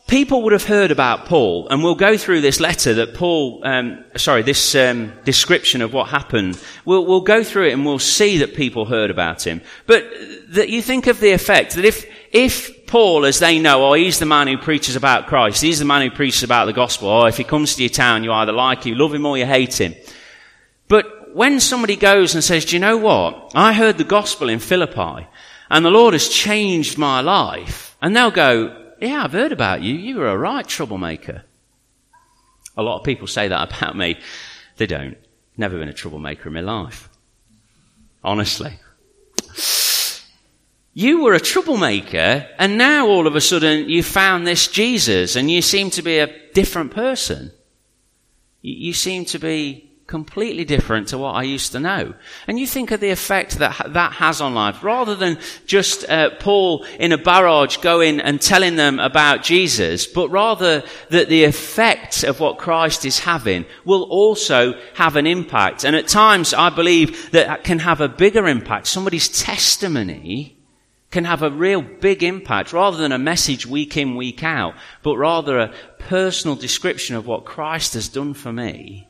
people 0.07 0.41
would 0.43 0.53
have 0.53 0.65
heard 0.65 0.91
about 0.91 1.25
Paul, 1.25 1.67
and 1.69 1.83
we'll 1.83 1.95
go 1.95 2.17
through 2.17 2.41
this 2.41 2.59
letter 2.59 2.95
that 2.95 3.13
Paul, 3.13 3.61
um, 3.63 4.03
sorry, 4.17 4.41
this 4.41 4.75
um, 4.75 5.13
description 5.23 5.81
of 5.81 5.93
what 5.93 6.09
happened. 6.09 6.59
We'll, 6.83 7.05
we'll 7.05 7.21
go 7.21 7.43
through 7.43 7.67
it 7.67 7.73
and 7.73 7.85
we'll 7.85 7.99
see 7.99 8.39
that 8.39 8.55
people 8.55 8.85
heard 8.85 9.11
about 9.11 9.45
him. 9.45 9.61
But 9.85 10.05
that 10.49 10.69
you 10.69 10.81
think 10.81 11.07
of 11.07 11.19
the 11.19 11.31
effect 11.31 11.75
that 11.75 11.85
if, 11.85 12.05
if 12.31 12.87
Paul, 12.87 13.25
as 13.25 13.39
they 13.39 13.59
know, 13.59 13.85
oh, 13.85 13.93
he's 13.93 14.19
the 14.19 14.25
man 14.25 14.47
who 14.47 14.57
preaches 14.57 14.95
about 14.95 15.27
Christ, 15.27 15.61
he's 15.61 15.79
the 15.79 15.85
man 15.85 16.01
who 16.01 16.15
preaches 16.15 16.43
about 16.43 16.65
the 16.65 16.73
gospel, 16.73 17.07
or 17.07 17.23
oh, 17.23 17.27
if 17.27 17.37
he 17.37 17.43
comes 17.43 17.75
to 17.75 17.83
your 17.83 17.89
town, 17.89 18.23
you 18.23 18.31
either 18.31 18.51
like 18.51 18.83
him, 18.83 18.97
love 18.97 19.13
him, 19.13 19.25
or 19.25 19.37
you 19.37 19.45
hate 19.45 19.79
him. 19.79 19.93
But 20.87 21.35
when 21.35 21.59
somebody 21.59 21.95
goes 21.95 22.33
and 22.33 22.43
says, 22.43 22.65
do 22.65 22.75
you 22.75 22.79
know 22.79 22.97
what? 22.97 23.51
I 23.53 23.73
heard 23.73 23.99
the 23.99 24.03
gospel 24.03 24.49
in 24.49 24.57
Philippi, 24.57 25.27
and 25.69 25.85
the 25.85 25.91
Lord 25.91 26.13
has 26.13 26.29
changed 26.29 26.97
my 26.97 27.21
life. 27.21 27.95
And 28.01 28.15
they'll 28.15 28.31
go, 28.31 28.93
yeah, 28.99 29.23
I've 29.23 29.33
heard 29.33 29.51
about 29.51 29.81
you. 29.81 29.93
You 29.93 30.17
were 30.17 30.27
a 30.27 30.37
right 30.37 30.67
troublemaker. 30.67 31.43
A 32.77 32.83
lot 32.83 32.99
of 32.99 33.05
people 33.05 33.27
say 33.27 33.47
that 33.47 33.77
about 33.77 33.97
me. 33.97 34.17
They 34.77 34.87
don't. 34.87 35.17
Never 35.57 35.77
been 35.77 35.89
a 35.89 35.93
troublemaker 35.93 36.47
in 36.47 36.53
my 36.53 36.61
life. 36.61 37.09
Honestly. 38.23 38.73
You 40.93 41.23
were 41.23 41.33
a 41.33 41.39
troublemaker, 41.39 42.47
and 42.57 42.77
now 42.77 43.07
all 43.07 43.27
of 43.27 43.35
a 43.35 43.41
sudden 43.41 43.89
you 43.89 44.03
found 44.03 44.45
this 44.45 44.67
Jesus, 44.67 45.35
and 45.35 45.49
you 45.49 45.61
seem 45.61 45.89
to 45.91 46.01
be 46.01 46.17
a 46.17 46.51
different 46.53 46.91
person. 46.91 47.51
You 48.61 48.91
seem 48.93 49.25
to 49.25 49.39
be 49.39 49.88
completely 50.09 50.65
different 50.65 51.07
to 51.07 51.19
what 51.19 51.35
I 51.35 51.43
used 51.43 51.71
to 51.73 51.79
know. 51.79 52.15
And 52.47 52.57
you 52.59 52.65
think 52.65 52.89
of 52.89 52.99
the 52.99 53.11
effect 53.11 53.59
that 53.59 53.93
that 53.93 54.13
has 54.13 54.41
on 54.41 54.55
life. 54.55 54.83
Rather 54.83 55.15
than 55.15 55.37
just 55.67 56.09
uh, 56.09 56.31
Paul 56.39 56.83
in 56.99 57.11
a 57.11 57.17
barrage 57.17 57.77
going 57.77 58.19
and 58.19 58.41
telling 58.41 58.75
them 58.75 58.99
about 58.99 59.43
Jesus, 59.43 60.07
but 60.07 60.29
rather 60.29 60.83
that 61.09 61.29
the 61.29 61.43
effect 61.43 62.23
of 62.23 62.39
what 62.39 62.57
Christ 62.57 63.05
is 63.05 63.19
having 63.19 63.65
will 63.85 64.01
also 64.03 64.73
have 64.95 65.15
an 65.15 65.27
impact. 65.27 65.85
And 65.85 65.95
at 65.95 66.07
times, 66.07 66.55
I 66.55 66.71
believe 66.71 67.29
that, 67.31 67.45
that 67.45 67.63
can 67.63 67.79
have 67.79 68.01
a 68.01 68.09
bigger 68.09 68.47
impact. 68.47 68.87
Somebody's 68.87 69.29
testimony 69.29 70.57
can 71.11 71.25
have 71.25 71.43
a 71.43 71.51
real 71.51 71.83
big 71.83 72.23
impact 72.23 72.73
rather 72.73 72.97
than 72.97 73.11
a 73.11 73.19
message 73.19 73.67
week 73.67 73.95
in, 73.95 74.15
week 74.15 74.43
out, 74.43 74.73
but 75.03 75.17
rather 75.17 75.59
a 75.59 75.73
personal 75.99 76.55
description 76.55 77.15
of 77.15 77.27
what 77.27 77.45
Christ 77.45 77.93
has 77.93 78.09
done 78.09 78.33
for 78.33 78.51
me 78.51 79.08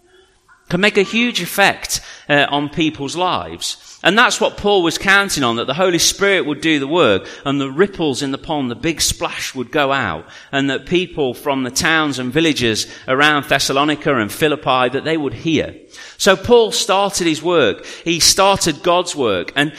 can 0.69 0.81
make 0.81 0.97
a 0.97 1.03
huge 1.03 1.41
effect 1.41 2.01
uh, 2.29 2.45
on 2.49 2.69
people's 2.69 3.15
lives. 3.15 3.99
And 4.03 4.17
that's 4.17 4.39
what 4.39 4.55
Paul 4.55 4.83
was 4.83 4.97
counting 4.97 5.43
on, 5.43 5.57
that 5.57 5.67
the 5.67 5.73
Holy 5.73 5.99
Spirit 5.99 6.45
would 6.45 6.61
do 6.61 6.79
the 6.79 6.87
work 6.87 7.27
and 7.43 7.59
the 7.59 7.71
ripples 7.71 8.21
in 8.21 8.31
the 8.31 8.37
pond, 8.37 8.71
the 8.71 8.75
big 8.75 9.01
splash 9.01 9.53
would 9.53 9.71
go 9.71 9.91
out 9.91 10.25
and 10.51 10.69
that 10.69 10.85
people 10.85 11.33
from 11.33 11.63
the 11.63 11.71
towns 11.71 12.19
and 12.19 12.31
villages 12.31 12.87
around 13.07 13.45
Thessalonica 13.45 14.15
and 14.15 14.31
Philippi, 14.31 14.89
that 14.89 15.03
they 15.03 15.17
would 15.17 15.33
hear. 15.33 15.75
So 16.17 16.37
Paul 16.37 16.71
started 16.71 17.27
his 17.27 17.43
work. 17.43 17.85
He 17.85 18.19
started 18.19 18.83
God's 18.83 19.15
work. 19.15 19.51
And 19.55 19.73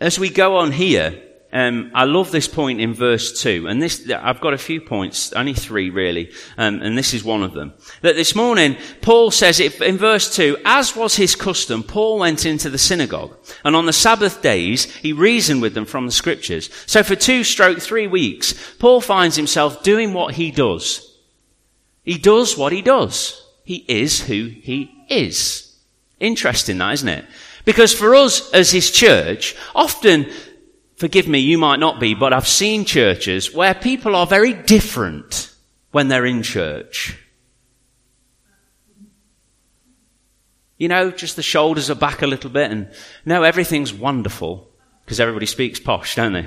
as 0.00 0.18
we 0.18 0.28
go 0.28 0.56
on 0.56 0.72
here, 0.72 1.22
um, 1.50 1.90
I 1.94 2.04
love 2.04 2.30
this 2.30 2.46
point 2.46 2.78
in 2.78 2.92
verse 2.92 3.40
2, 3.40 3.68
and 3.68 3.80
this, 3.80 4.10
I've 4.10 4.40
got 4.40 4.52
a 4.52 4.58
few 4.58 4.82
points, 4.82 5.32
only 5.32 5.54
three 5.54 5.88
really, 5.88 6.30
um, 6.58 6.82
and 6.82 6.96
this 6.96 7.14
is 7.14 7.24
one 7.24 7.42
of 7.42 7.54
them. 7.54 7.72
That 8.02 8.16
this 8.16 8.34
morning, 8.34 8.76
Paul 9.00 9.30
says 9.30 9.58
it, 9.58 9.80
in 9.80 9.96
verse 9.96 10.34
2, 10.36 10.58
as 10.66 10.94
was 10.94 11.16
his 11.16 11.34
custom, 11.34 11.82
Paul 11.82 12.18
went 12.18 12.44
into 12.44 12.68
the 12.68 12.76
synagogue, 12.76 13.34
and 13.64 13.74
on 13.74 13.86
the 13.86 13.94
Sabbath 13.94 14.42
days, 14.42 14.94
he 14.96 15.14
reasoned 15.14 15.62
with 15.62 15.72
them 15.72 15.86
from 15.86 16.04
the 16.04 16.12
scriptures. 16.12 16.68
So 16.84 17.02
for 17.02 17.16
two 17.16 17.44
stroke 17.44 17.78
three 17.80 18.06
weeks, 18.06 18.54
Paul 18.78 19.00
finds 19.00 19.36
himself 19.36 19.82
doing 19.82 20.12
what 20.12 20.34
he 20.34 20.50
does. 20.50 21.16
He 22.02 22.18
does 22.18 22.58
what 22.58 22.72
he 22.72 22.82
does. 22.82 23.42
He 23.64 23.86
is 23.88 24.20
who 24.20 24.48
he 24.48 24.90
is. 25.08 25.74
Interesting 26.20 26.76
that, 26.78 26.92
isn't 26.94 27.08
it? 27.08 27.24
Because 27.64 27.92
for 27.92 28.14
us 28.14 28.50
as 28.52 28.70
his 28.70 28.90
church, 28.90 29.54
often 29.74 30.30
forgive 30.98 31.28
me, 31.28 31.38
you 31.38 31.58
might 31.58 31.78
not 31.78 32.00
be, 32.00 32.14
but 32.14 32.32
I've 32.32 32.48
seen 32.48 32.84
churches 32.84 33.54
where 33.54 33.72
people 33.72 34.16
are 34.16 34.26
very 34.26 34.52
different 34.52 35.54
when 35.92 36.08
they're 36.08 36.26
in 36.26 36.42
church. 36.42 37.16
You 40.76 40.88
know, 40.88 41.10
just 41.10 41.36
the 41.36 41.42
shoulders 41.42 41.90
are 41.90 41.94
back 41.94 42.22
a 42.22 42.26
little 42.26 42.50
bit 42.50 42.70
and 42.70 42.90
no, 43.24 43.42
everything's 43.42 43.92
wonderful 43.92 44.68
because 45.04 45.20
everybody 45.20 45.46
speaks 45.46 45.80
posh, 45.80 46.16
don't 46.16 46.32
they? 46.32 46.46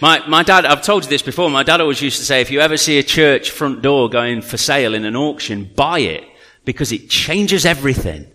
My, 0.00 0.26
my 0.26 0.42
dad, 0.42 0.66
I've 0.66 0.82
told 0.82 1.04
you 1.04 1.10
this 1.10 1.22
before, 1.22 1.48
my 1.50 1.62
dad 1.62 1.80
always 1.80 2.02
used 2.02 2.18
to 2.18 2.24
say, 2.24 2.40
if 2.40 2.50
you 2.50 2.60
ever 2.60 2.76
see 2.76 2.98
a 2.98 3.02
church 3.02 3.50
front 3.50 3.80
door 3.80 4.08
going 4.08 4.42
for 4.42 4.56
sale 4.56 4.94
in 4.94 5.04
an 5.04 5.14
auction, 5.14 5.70
buy 5.76 6.00
it 6.00 6.24
because 6.64 6.90
it 6.90 7.08
changes 7.08 7.64
everything. 7.64 8.26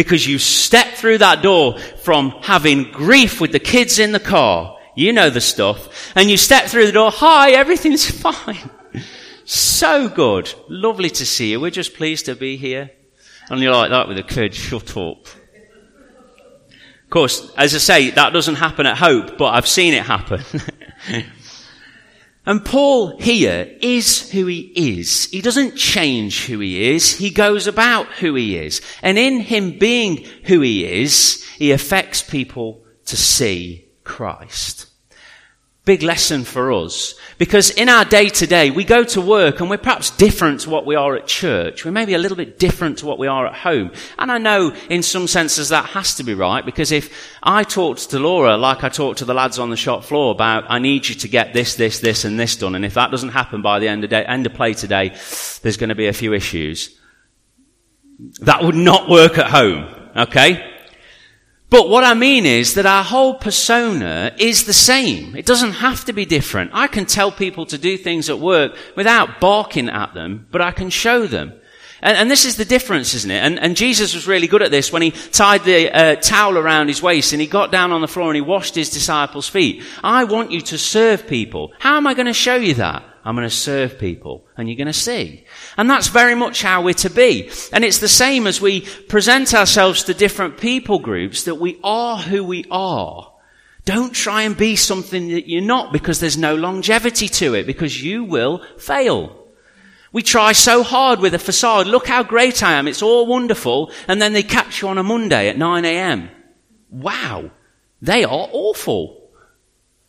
Because 0.00 0.26
you 0.26 0.38
step 0.38 0.94
through 0.94 1.18
that 1.18 1.42
door 1.42 1.78
from 1.78 2.30
having 2.40 2.90
grief 2.90 3.38
with 3.38 3.52
the 3.52 3.58
kids 3.58 3.98
in 3.98 4.12
the 4.12 4.18
car, 4.18 4.78
you 4.96 5.12
know 5.12 5.28
the 5.28 5.42
stuff, 5.42 6.10
and 6.16 6.30
you 6.30 6.38
step 6.38 6.68
through 6.68 6.86
the 6.86 6.92
door, 6.92 7.10
hi, 7.10 7.50
everything's 7.50 8.10
fine. 8.22 8.70
so 9.44 10.08
good. 10.08 10.54
Lovely 10.70 11.10
to 11.10 11.26
see 11.26 11.50
you. 11.50 11.60
We're 11.60 11.70
just 11.70 11.92
pleased 11.92 12.24
to 12.24 12.34
be 12.34 12.56
here. 12.56 12.90
And 13.50 13.60
you're 13.60 13.74
like 13.74 13.90
that 13.90 14.08
with 14.08 14.16
a 14.16 14.22
kid, 14.22 14.54
shut 14.68 14.96
up. 14.96 15.26
Of 15.26 17.10
course, 17.10 17.52
as 17.58 17.74
I 17.74 17.78
say, 17.78 18.10
that 18.12 18.32
doesn't 18.32 18.54
happen 18.54 18.86
at 18.86 18.96
Hope, 18.96 19.36
but 19.36 19.52
I've 19.52 19.68
seen 19.68 19.92
it 19.92 20.06
happen. 20.06 20.42
and 22.50 22.64
Paul 22.64 23.16
here 23.18 23.76
is 23.80 24.28
who 24.32 24.46
he 24.46 24.72
is. 24.74 25.30
He 25.30 25.40
doesn't 25.40 25.76
change 25.76 26.46
who 26.46 26.58
he 26.58 26.90
is. 26.90 27.16
He 27.16 27.30
goes 27.30 27.68
about 27.68 28.08
who 28.08 28.34
he 28.34 28.56
is. 28.56 28.80
And 29.02 29.16
in 29.16 29.38
him 29.38 29.78
being 29.78 30.24
who 30.46 30.60
he 30.60 30.84
is, 30.84 31.44
he 31.58 31.70
affects 31.70 32.22
people 32.22 32.82
to 33.04 33.16
see 33.16 33.86
Christ 34.02 34.89
big 35.90 36.02
lesson 36.04 36.44
for 36.44 36.70
us. 36.70 37.16
Because 37.36 37.70
in 37.70 37.88
our 37.88 38.04
day 38.04 38.28
to 38.28 38.46
day, 38.46 38.70
we 38.70 38.84
go 38.84 39.02
to 39.02 39.20
work 39.20 39.58
and 39.58 39.68
we're 39.68 39.76
perhaps 39.76 40.10
different 40.10 40.60
to 40.60 40.70
what 40.70 40.86
we 40.86 40.94
are 40.94 41.16
at 41.16 41.26
church. 41.26 41.84
We're 41.84 41.90
maybe 41.90 42.14
a 42.14 42.18
little 42.18 42.36
bit 42.36 42.60
different 42.60 42.98
to 42.98 43.06
what 43.06 43.18
we 43.18 43.26
are 43.26 43.44
at 43.44 43.56
home. 43.56 43.90
And 44.16 44.30
I 44.30 44.38
know 44.38 44.72
in 44.88 45.02
some 45.02 45.26
senses 45.26 45.70
that 45.70 45.86
has 45.86 46.14
to 46.14 46.22
be 46.22 46.32
right 46.32 46.64
because 46.64 46.92
if 46.92 47.12
I 47.42 47.64
talked 47.64 48.10
to 48.10 48.20
Laura 48.20 48.56
like 48.56 48.84
I 48.84 48.88
talked 48.88 49.18
to 49.18 49.24
the 49.24 49.34
lads 49.34 49.58
on 49.58 49.70
the 49.70 49.76
shop 49.76 50.04
floor 50.04 50.30
about, 50.30 50.62
I 50.68 50.78
need 50.78 51.08
you 51.08 51.16
to 51.16 51.26
get 51.26 51.54
this, 51.54 51.74
this, 51.74 51.98
this 51.98 52.24
and 52.24 52.38
this 52.38 52.54
done. 52.54 52.76
And 52.76 52.84
if 52.84 52.94
that 52.94 53.10
doesn't 53.10 53.30
happen 53.30 53.60
by 53.60 53.80
the 53.80 53.88
end 53.88 54.04
of, 54.04 54.10
day, 54.10 54.24
end 54.24 54.46
of 54.46 54.54
play 54.54 54.74
today, 54.74 55.08
there's 55.62 55.76
going 55.76 55.88
to 55.88 55.96
be 55.96 56.06
a 56.06 56.12
few 56.12 56.34
issues. 56.34 56.96
That 58.42 58.62
would 58.62 58.76
not 58.76 59.08
work 59.08 59.38
at 59.38 59.50
home. 59.50 59.92
Okay? 60.16 60.79
But 61.70 61.88
what 61.88 62.02
I 62.02 62.14
mean 62.14 62.46
is 62.46 62.74
that 62.74 62.84
our 62.84 63.04
whole 63.04 63.34
persona 63.34 64.34
is 64.38 64.64
the 64.64 64.72
same. 64.72 65.36
It 65.36 65.46
doesn't 65.46 65.74
have 65.74 66.04
to 66.06 66.12
be 66.12 66.26
different. 66.26 66.72
I 66.74 66.88
can 66.88 67.06
tell 67.06 67.30
people 67.30 67.64
to 67.66 67.78
do 67.78 67.96
things 67.96 68.28
at 68.28 68.40
work 68.40 68.76
without 68.96 69.38
barking 69.38 69.88
at 69.88 70.12
them, 70.12 70.48
but 70.50 70.60
I 70.60 70.72
can 70.72 70.90
show 70.90 71.28
them. 71.28 71.52
And, 72.02 72.16
and 72.16 72.30
this 72.30 72.44
is 72.44 72.56
the 72.56 72.64
difference, 72.64 73.14
isn't 73.14 73.30
it? 73.30 73.44
And, 73.44 73.58
and, 73.58 73.76
Jesus 73.76 74.14
was 74.14 74.26
really 74.26 74.46
good 74.46 74.62
at 74.62 74.70
this 74.70 74.90
when 74.92 75.02
he 75.02 75.10
tied 75.10 75.64
the 75.64 75.90
uh, 75.90 76.16
towel 76.16 76.56
around 76.56 76.88
his 76.88 77.02
waist 77.02 77.32
and 77.32 77.40
he 77.40 77.46
got 77.46 77.70
down 77.70 77.92
on 77.92 78.00
the 78.00 78.08
floor 78.08 78.28
and 78.28 78.36
he 78.36 78.40
washed 78.40 78.74
his 78.74 78.90
disciples' 78.90 79.48
feet. 79.48 79.84
I 80.02 80.24
want 80.24 80.50
you 80.50 80.62
to 80.62 80.78
serve 80.78 81.26
people. 81.26 81.72
How 81.78 81.98
am 81.98 82.06
I 82.06 82.14
going 82.14 82.26
to 82.26 82.32
show 82.32 82.56
you 82.56 82.74
that? 82.74 83.04
I'm 83.24 83.36
going 83.36 83.48
to 83.48 83.54
serve 83.54 83.98
people 83.98 84.46
and 84.56 84.68
you're 84.68 84.76
going 84.76 84.86
to 84.86 84.92
see. 84.92 85.44
And 85.76 85.88
that's 85.90 86.08
very 86.08 86.34
much 86.34 86.62
how 86.62 86.82
we're 86.82 86.94
to 86.94 87.10
be. 87.10 87.50
And 87.72 87.84
it's 87.84 87.98
the 87.98 88.08
same 88.08 88.46
as 88.46 88.60
we 88.60 88.82
present 89.08 89.54
ourselves 89.54 90.04
to 90.04 90.14
different 90.14 90.58
people 90.58 90.98
groups 90.98 91.44
that 91.44 91.56
we 91.56 91.78
are 91.84 92.18
who 92.18 92.42
we 92.44 92.64
are. 92.70 93.32
Don't 93.84 94.12
try 94.12 94.42
and 94.42 94.56
be 94.56 94.76
something 94.76 95.28
that 95.28 95.48
you're 95.48 95.62
not 95.62 95.92
because 95.92 96.20
there's 96.20 96.38
no 96.38 96.54
longevity 96.54 97.28
to 97.28 97.54
it 97.54 97.66
because 97.66 98.02
you 98.02 98.24
will 98.24 98.64
fail. 98.78 99.36
We 100.12 100.22
try 100.22 100.52
so 100.52 100.82
hard 100.82 101.20
with 101.20 101.34
a 101.34 101.38
facade. 101.38 101.86
Look 101.86 102.06
how 102.06 102.22
great 102.22 102.62
I 102.62 102.72
am. 102.72 102.88
It's 102.88 103.02
all 103.02 103.26
wonderful. 103.26 103.92
And 104.08 104.20
then 104.20 104.32
they 104.32 104.42
catch 104.42 104.82
you 104.82 104.88
on 104.88 104.98
a 104.98 105.02
Monday 105.02 105.48
at 105.48 105.58
9 105.58 105.84
a.m. 105.84 106.30
Wow. 106.90 107.50
They 108.02 108.24
are 108.24 108.48
awful. 108.52 109.30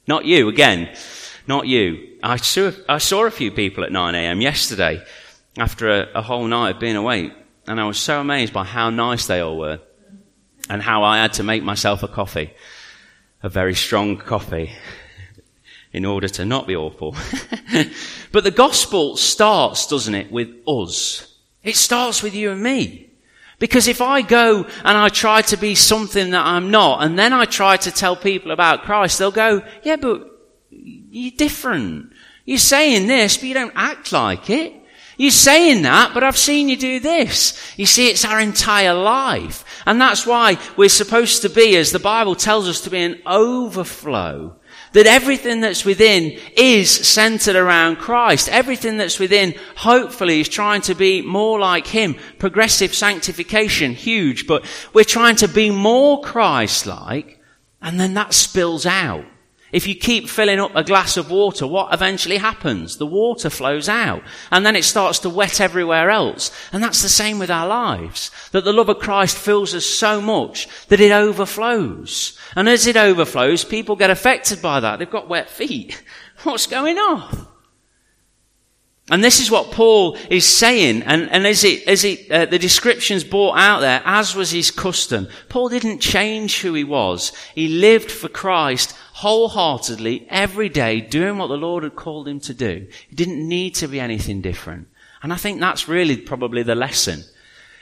Not 0.07 0.25
you 0.25 0.47
again. 0.47 0.95
Not 1.47 1.67
you. 1.67 2.10
I 2.23 2.37
saw, 2.37 2.71
I 2.87 2.97
saw 2.97 3.25
a 3.25 3.31
few 3.31 3.51
people 3.51 3.83
at 3.83 3.91
9 3.91 4.15
a.m. 4.15 4.41
yesterday 4.41 5.03
after 5.57 5.89
a, 5.89 6.07
a 6.15 6.21
whole 6.21 6.45
night 6.45 6.75
of 6.75 6.79
being 6.79 6.95
awake, 6.95 7.33
and 7.67 7.79
I 7.79 7.85
was 7.85 7.99
so 7.99 8.21
amazed 8.21 8.53
by 8.53 8.63
how 8.63 8.89
nice 8.89 9.27
they 9.27 9.39
all 9.39 9.57
were 9.57 9.79
and 10.69 10.81
how 10.81 11.03
I 11.03 11.17
had 11.17 11.33
to 11.33 11.43
make 11.43 11.63
myself 11.63 12.03
a 12.03 12.07
coffee, 12.07 12.53
a 13.43 13.49
very 13.49 13.75
strong 13.75 14.17
coffee, 14.17 14.71
in 15.91 16.05
order 16.05 16.27
to 16.29 16.45
not 16.45 16.67
be 16.67 16.75
awful. 16.75 17.15
but 18.31 18.43
the 18.43 18.51
gospel 18.51 19.17
starts, 19.17 19.87
doesn't 19.87 20.15
it, 20.15 20.31
with 20.31 20.49
us. 20.67 21.35
It 21.63 21.75
starts 21.75 22.23
with 22.23 22.33
you 22.33 22.51
and 22.51 22.63
me. 22.63 23.09
Because 23.59 23.87
if 23.87 24.01
I 24.01 24.23
go 24.23 24.65
and 24.83 24.97
I 24.97 25.09
try 25.09 25.43
to 25.43 25.57
be 25.57 25.75
something 25.75 26.31
that 26.31 26.45
I'm 26.45 26.71
not, 26.71 27.03
and 27.03 27.19
then 27.19 27.33
I 27.33 27.45
try 27.45 27.77
to 27.77 27.91
tell 27.91 28.15
people 28.15 28.51
about 28.51 28.83
Christ, 28.83 29.19
they'll 29.19 29.29
go, 29.29 29.63
yeah, 29.83 29.97
but 29.97 30.27
you're 30.71 31.37
different. 31.37 32.10
You're 32.45 32.57
saying 32.57 33.07
this, 33.07 33.37
but 33.37 33.47
you 33.47 33.53
don't 33.53 33.73
act 33.75 34.11
like 34.11 34.49
it. 34.49 34.73
You're 35.17 35.31
saying 35.31 35.83
that, 35.83 36.13
but 36.13 36.23
I've 36.23 36.37
seen 36.37 36.67
you 36.67 36.75
do 36.75 36.99
this. 36.99 37.61
You 37.77 37.85
see, 37.85 38.09
it's 38.09 38.25
our 38.25 38.39
entire 38.39 38.93
life. 38.93 39.63
And 39.85 40.01
that's 40.01 40.25
why 40.25 40.57
we're 40.77 40.89
supposed 40.89 41.43
to 41.43 41.49
be, 41.49 41.75
as 41.75 41.91
the 41.91 41.99
Bible 41.99 42.33
tells 42.33 42.67
us, 42.67 42.81
to 42.81 42.89
be 42.89 43.03
an 43.03 43.21
overflow. 43.25 44.55
That 44.93 45.05
everything 45.05 45.61
that's 45.61 45.85
within 45.85 46.39
is 46.57 46.89
centered 46.89 47.55
around 47.55 47.97
Christ. 47.97 48.49
Everything 48.49 48.97
that's 48.97 49.19
within, 49.19 49.53
hopefully, 49.75 50.41
is 50.41 50.49
trying 50.49 50.81
to 50.81 50.95
be 50.95 51.21
more 51.21 51.59
like 51.59 51.87
Him. 51.87 52.15
Progressive 52.39 52.93
sanctification, 52.93 53.93
huge, 53.93 54.47
but 54.47 54.65
we're 54.91 55.03
trying 55.03 55.35
to 55.37 55.47
be 55.47 55.69
more 55.69 56.21
Christ-like, 56.21 57.39
and 57.81 57.99
then 57.99 58.15
that 58.15 58.33
spills 58.33 58.85
out. 58.85 59.25
If 59.71 59.87
you 59.87 59.95
keep 59.95 60.27
filling 60.27 60.59
up 60.59 60.75
a 60.75 60.83
glass 60.83 61.17
of 61.17 61.31
water, 61.31 61.65
what 61.65 61.93
eventually 61.93 62.37
happens? 62.37 62.97
The 62.97 63.05
water 63.05 63.49
flows 63.49 63.87
out 63.87 64.23
and 64.51 64.65
then 64.65 64.75
it 64.75 64.83
starts 64.83 65.19
to 65.19 65.29
wet 65.29 65.61
everywhere 65.61 66.09
else. 66.09 66.51
And 66.73 66.83
that's 66.83 67.01
the 67.01 67.09
same 67.09 67.39
with 67.39 67.49
our 67.49 67.67
lives. 67.67 68.31
That 68.51 68.65
the 68.65 68.73
love 68.73 68.89
of 68.89 68.99
Christ 68.99 69.37
fills 69.37 69.73
us 69.73 69.85
so 69.85 70.21
much 70.21 70.67
that 70.87 70.99
it 70.99 71.11
overflows. 71.11 72.37
And 72.55 72.67
as 72.67 72.87
it 72.87 72.97
overflows, 72.97 73.63
people 73.63 73.95
get 73.95 74.09
affected 74.09 74.61
by 74.61 74.79
that. 74.81 74.99
They've 74.99 75.09
got 75.09 75.29
wet 75.29 75.49
feet. 75.49 76.03
What's 76.43 76.67
going 76.67 76.97
on? 76.97 77.47
And 79.09 79.23
this 79.23 79.39
is 79.39 79.49
what 79.49 79.71
Paul 79.71 80.15
is 80.29 80.45
saying, 80.45 81.03
and, 81.03 81.29
and 81.31 81.45
as 81.47 81.63
it, 81.63 82.31
uh, 82.31 82.45
the 82.45 82.59
description's 82.59 83.23
brought 83.23 83.57
out 83.57 83.79
there, 83.79 84.01
as 84.05 84.35
was 84.35 84.51
his 84.51 84.69
custom, 84.69 85.27
Paul 85.49 85.69
didn't 85.69 85.99
change 85.99 86.61
who 86.61 86.73
he 86.75 86.83
was. 86.83 87.33
He 87.55 87.67
lived 87.67 88.11
for 88.11 88.29
Christ 88.29 88.95
wholeheartedly 89.13 90.27
every 90.29 90.69
day, 90.69 91.01
doing 91.01 91.37
what 91.37 91.47
the 91.47 91.57
Lord 91.57 91.83
had 91.83 91.95
called 91.95 92.27
him 92.27 92.39
to 92.41 92.53
do. 92.53 92.87
He 93.09 93.15
didn't 93.15 93.45
need 93.45 93.75
to 93.75 93.87
be 93.87 93.99
anything 93.99 94.39
different. 94.39 94.87
And 95.23 95.33
I 95.33 95.35
think 95.35 95.59
that's 95.59 95.87
really 95.87 96.17
probably 96.17 96.63
the 96.63 96.75
lesson. 96.75 97.23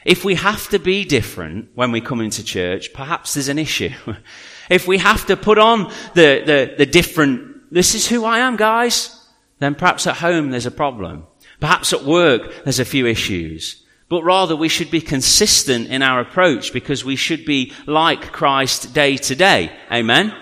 If 0.05 0.23
we 0.23 0.36
have 0.36 0.69
to 0.69 0.79
be 0.79 1.03
different 1.03 1.69
when 1.75 1.91
we 1.91 1.99
come 2.01 2.21
into 2.21 2.43
church, 2.43 2.93
perhaps 2.93 3.34
there's 3.34 3.49
an 3.49 3.60
issue. 3.60 3.91
if 4.69 4.88
we 4.88 4.97
have 4.97 5.25
to 5.27 5.36
put 5.36 5.58
on 5.60 5.91
the, 6.15 6.41
the, 6.45 6.75
the 6.77 6.86
different, 6.86 7.71
this 7.71 7.93
is 7.93 8.08
who 8.08 8.23
I 8.23 8.39
am, 8.39 8.55
guys 8.55 9.18
then 9.60 9.76
perhaps 9.76 10.08
at 10.08 10.17
home 10.17 10.52
there's 10.52 10.65
a 10.65 10.72
problem. 10.72 11.26
Perhaps 11.60 11.93
at 11.93 12.04
work 12.04 12.63
there's 12.63 12.80
a 12.80 12.86
few 12.86 13.06
issues. 13.06 13.84
But 14.10 14.24
rather 14.24 14.56
we 14.56 14.69
should 14.69 14.89
be 14.89 15.02
consistent 15.02 15.88
in 15.88 16.02
our 16.02 16.19
approach 16.19 16.74
because 16.74 17.06
we 17.06 17.15
should 17.15 17.45
be 17.45 17.74
like 17.86 18.32
Christ 18.32 18.93
day 18.93 19.17
to 19.17 19.36
day. 19.36 19.72
Amen? 19.91 20.34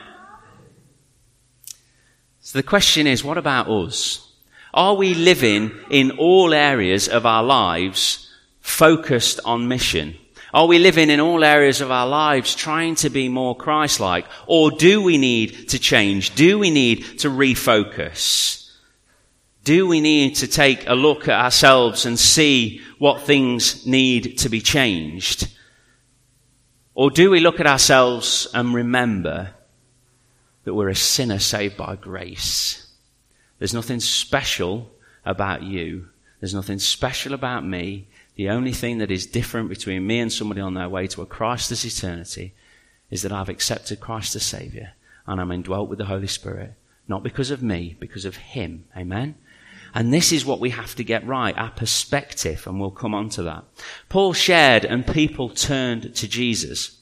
So 2.40 2.58
the 2.58 2.64
question 2.64 3.08
is, 3.08 3.26
what 3.26 3.38
about 3.38 3.68
us? 3.68 4.32
Are 4.74 4.96
we 4.96 5.14
living 5.14 5.72
in 5.90 6.12
all 6.12 6.54
areas 6.54 7.10
of 7.10 7.26
our 7.26 7.44
lives 7.44 8.32
focused 8.62 9.42
on 9.44 9.68
mission? 9.68 10.16
Are 10.54 10.68
we 10.68 10.80
living 10.80 11.10
in 11.10 11.20
all 11.20 11.44
areas 11.44 11.82
of 11.82 11.92
our 11.92 12.08
lives 12.08 12.56
trying 12.56 12.96
to 12.96 13.10
be 13.10 13.28
more 13.28 13.56
Christ-like? 13.56 14.26
Or 14.46 14.72
do 14.72 15.02
we 15.02 15.18
need 15.18 15.70
to 15.70 15.80
change? 15.80 16.36
Do 16.36 16.58
we 16.58 16.72
need 16.72 17.20
to 17.20 17.30
refocus? 17.30 18.67
Do 19.68 19.86
we 19.86 20.00
need 20.00 20.36
to 20.36 20.48
take 20.48 20.88
a 20.88 20.96
look 20.96 21.28
at 21.28 21.38
ourselves 21.38 22.06
and 22.06 22.18
see 22.18 22.80
what 23.00 23.24
things 23.24 23.86
need 23.86 24.38
to 24.38 24.48
be 24.48 24.62
changed? 24.62 25.50
Or 26.94 27.12
do 27.12 27.30
we 27.30 27.42
look 27.42 27.60
at 27.60 27.68
ourselves 27.68 28.48
and 28.54 28.74
remember 28.74 29.54
that 30.64 30.74
we're 30.74 30.88
a 30.88 30.96
sinner 30.96 31.40
saved 31.40 31.76
by 31.76 31.98
grace? 31.98 32.88
There's 33.60 33.74
nothing 33.74 34.00
special 34.00 34.90
about 35.26 35.64
you. 35.64 36.08
There's 36.40 36.56
nothing 36.56 36.80
special 36.80 37.34
about 37.34 37.66
me. 37.66 38.08
The 38.36 38.52
only 38.52 38.72
thing 38.72 39.00
that 39.00 39.12
is 39.12 39.26
different 39.26 39.68
between 39.68 40.08
me 40.08 40.22
and 40.22 40.32
somebody 40.32 40.62
on 40.62 40.76
their 40.76 40.88
way 40.88 41.08
to 41.08 41.24
a 41.24 41.26
Christless 41.26 41.84
eternity 41.84 42.54
is 43.12 43.22
that 43.24 43.34
I've 43.34 43.50
accepted 43.50 44.00
Christ 44.00 44.34
as 44.38 44.44
Savior 44.44 44.94
and 45.26 45.42
I'm 45.42 45.52
indwelt 45.52 45.90
with 45.90 45.98
the 45.98 46.06
Holy 46.06 46.28
Spirit. 46.28 46.76
Not 47.10 47.22
because 47.22 47.52
of 47.52 47.62
me, 47.62 47.98
because 48.00 48.24
of 48.24 48.38
Him. 48.38 48.86
Amen? 48.96 49.36
And 49.98 50.14
this 50.14 50.32
is 50.32 50.46
what 50.46 50.60
we 50.60 50.70
have 50.70 50.94
to 50.98 51.04
get 51.04 51.26
right, 51.26 51.58
our 51.58 51.72
perspective, 51.72 52.68
and 52.68 52.80
we'll 52.80 52.92
come 52.92 53.16
on 53.16 53.30
to 53.30 53.42
that. 53.42 53.64
Paul 54.10 54.32
shared 54.32 54.86
and 54.86 55.08
people 55.08 55.50
turned 55.50 56.14
to 56.14 56.28
Jesus. 56.28 57.00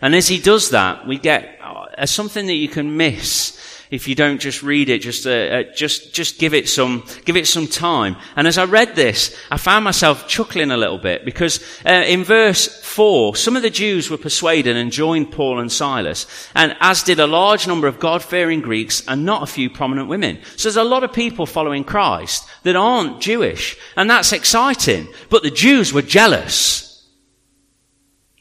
And 0.00 0.14
as 0.14 0.28
he 0.28 0.40
does 0.40 0.70
that, 0.70 1.06
we 1.06 1.18
get 1.18 1.58
uh, 1.62 2.06
something 2.06 2.46
that 2.46 2.54
you 2.54 2.68
can 2.68 2.96
miss 2.96 3.57
if 3.90 4.06
you 4.06 4.14
don't 4.14 4.40
just 4.40 4.62
read 4.62 4.90
it, 4.90 5.00
just, 5.00 5.26
uh, 5.26 5.30
uh, 5.30 5.62
just, 5.74 6.12
just 6.12 6.38
give 6.38 6.52
it 6.52 6.68
some, 6.68 7.04
give 7.24 7.36
it 7.36 7.46
some 7.46 7.66
time. 7.66 8.16
And 8.36 8.46
as 8.46 8.58
I 8.58 8.64
read 8.64 8.94
this, 8.94 9.34
I 9.50 9.56
found 9.56 9.84
myself 9.84 10.28
chuckling 10.28 10.70
a 10.70 10.76
little 10.76 10.98
bit 10.98 11.24
because 11.24 11.62
uh, 11.86 12.04
in 12.06 12.24
verse 12.24 12.66
4, 12.84 13.34
some 13.36 13.56
of 13.56 13.62
the 13.62 13.70
Jews 13.70 14.10
were 14.10 14.18
persuaded 14.18 14.76
and 14.76 14.92
joined 14.92 15.32
Paul 15.32 15.58
and 15.58 15.72
Silas, 15.72 16.26
and 16.54 16.76
as 16.80 17.02
did 17.02 17.18
a 17.18 17.26
large 17.26 17.66
number 17.66 17.86
of 17.86 17.98
God-fearing 17.98 18.60
Greeks 18.60 19.02
and 19.08 19.24
not 19.24 19.42
a 19.42 19.46
few 19.46 19.70
prominent 19.70 20.08
women. 20.08 20.38
So 20.56 20.68
there's 20.68 20.76
a 20.76 20.84
lot 20.84 21.04
of 21.04 21.12
people 21.12 21.46
following 21.46 21.84
Christ 21.84 22.46
that 22.64 22.76
aren't 22.76 23.20
Jewish, 23.20 23.76
and 23.96 24.10
that's 24.10 24.32
exciting. 24.32 25.08
But 25.30 25.42
the 25.42 25.50
Jews 25.50 25.92
were 25.92 26.02
jealous. 26.02 27.06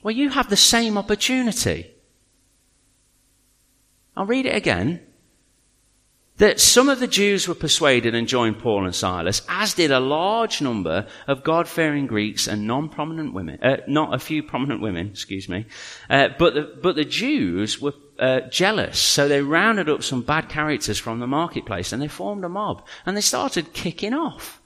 Well, 0.04 0.16
you 0.16 0.30
have 0.30 0.50
the 0.50 0.58
same 0.58 0.98
opportunity. 0.98 1.92
I'll 4.16 4.26
read 4.26 4.46
it 4.46 4.56
again 4.56 5.07
that 6.38 6.60
some 6.60 6.88
of 6.90 7.00
the 7.00 7.08
Jews 7.08 7.48
were 7.48 7.56
persuaded 7.56 8.14
and 8.14 8.28
joined 8.28 8.60
Paul 8.60 8.86
and 8.86 8.96
Silas, 8.96 9.42
as 9.50 9.74
did 9.74 9.92
a 9.92 10.00
large 10.00 10.62
number 10.62 11.08
of 11.28 11.44
God-fearing 11.44 12.08
Greeks 12.08 12.48
and 12.48 12.68
non-prominent 12.68 13.34
women, 13.34 13.60
uh, 13.62 13.78
not 13.88 14.14
a 14.14 14.20
few 14.20 14.44
prominent 14.44 14.82
women, 14.82 15.08
excuse 15.08 15.50
me. 15.50 15.66
Uh, 16.10 16.30
but 16.38 16.54
the, 16.54 16.78
but 16.82 16.96
the 16.96 17.06
Jews 17.06 17.82
were 17.82 17.94
uh, 18.20 18.42
jealous, 18.50 19.00
so 19.00 19.28
they 19.28 19.42
rounded 19.42 19.90
up 19.90 20.04
some 20.04 20.22
bad 20.22 20.50
characters 20.50 21.00
from 21.00 21.20
the 21.20 21.28
marketplace 21.28 21.92
and 21.92 22.02
they 22.02 22.08
formed 22.08 22.44
a 22.46 22.50
mob 22.50 22.86
and 23.06 23.18
they 23.18 23.22
started 23.22 23.74
kicking 23.74 24.14
off. 24.14 24.57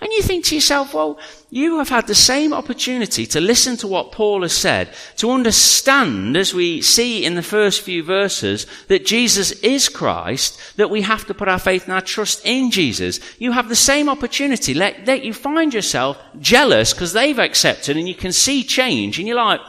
And 0.00 0.12
you 0.12 0.22
think 0.22 0.44
to 0.44 0.54
yourself, 0.54 0.94
well, 0.94 1.18
you 1.50 1.78
have 1.78 1.88
had 1.88 2.06
the 2.06 2.14
same 2.14 2.52
opportunity 2.52 3.26
to 3.26 3.40
listen 3.40 3.76
to 3.78 3.88
what 3.88 4.12
Paul 4.12 4.42
has 4.42 4.52
said, 4.52 4.94
to 5.16 5.32
understand, 5.32 6.36
as 6.36 6.54
we 6.54 6.82
see 6.82 7.24
in 7.24 7.34
the 7.34 7.42
first 7.42 7.80
few 7.80 8.04
verses, 8.04 8.68
that 8.86 9.04
Jesus 9.04 9.50
is 9.60 9.88
Christ, 9.88 10.60
that 10.76 10.90
we 10.90 11.02
have 11.02 11.26
to 11.26 11.34
put 11.34 11.48
our 11.48 11.58
faith 11.58 11.84
and 11.84 11.92
our 11.92 12.00
trust 12.00 12.42
in 12.44 12.70
Jesus. 12.70 13.18
You 13.40 13.50
have 13.50 13.68
the 13.68 13.74
same 13.74 14.08
opportunity. 14.08 14.72
Let, 14.72 15.04
let 15.04 15.24
you 15.24 15.34
find 15.34 15.74
yourself 15.74 16.16
jealous 16.38 16.92
because 16.92 17.12
they've 17.12 17.38
accepted 17.38 17.96
and 17.96 18.08
you 18.08 18.14
can 18.14 18.32
see 18.32 18.62
change 18.62 19.18
and 19.18 19.26
you're 19.26 19.36
like, 19.36 19.60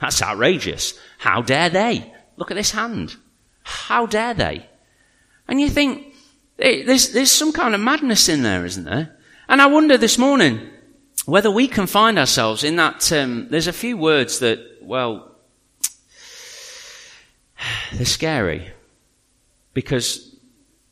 that's 0.00 0.22
outrageous. 0.22 0.98
How 1.18 1.40
dare 1.40 1.70
they? 1.70 2.12
Look 2.36 2.50
at 2.50 2.56
this 2.56 2.72
hand. 2.72 3.14
How 3.62 4.06
dare 4.06 4.34
they? 4.34 4.66
And 5.46 5.60
you 5.60 5.68
think, 5.68 6.14
there's, 6.56 7.10
there's 7.10 7.30
some 7.30 7.52
kind 7.52 7.76
of 7.76 7.80
madness 7.80 8.28
in 8.28 8.42
there, 8.42 8.64
isn't 8.64 8.84
there? 8.84 9.18
And 9.48 9.60
I 9.60 9.66
wonder 9.66 9.96
this 9.96 10.18
morning 10.18 10.70
whether 11.26 11.50
we 11.50 11.68
can 11.68 11.86
find 11.86 12.18
ourselves 12.18 12.64
in 12.64 12.76
that. 12.76 13.12
Um, 13.12 13.48
there's 13.48 13.66
a 13.66 13.72
few 13.72 13.96
words 13.96 14.38
that, 14.40 14.60
well, 14.80 15.36
they're 17.92 18.04
scary 18.04 18.72
because 19.74 20.34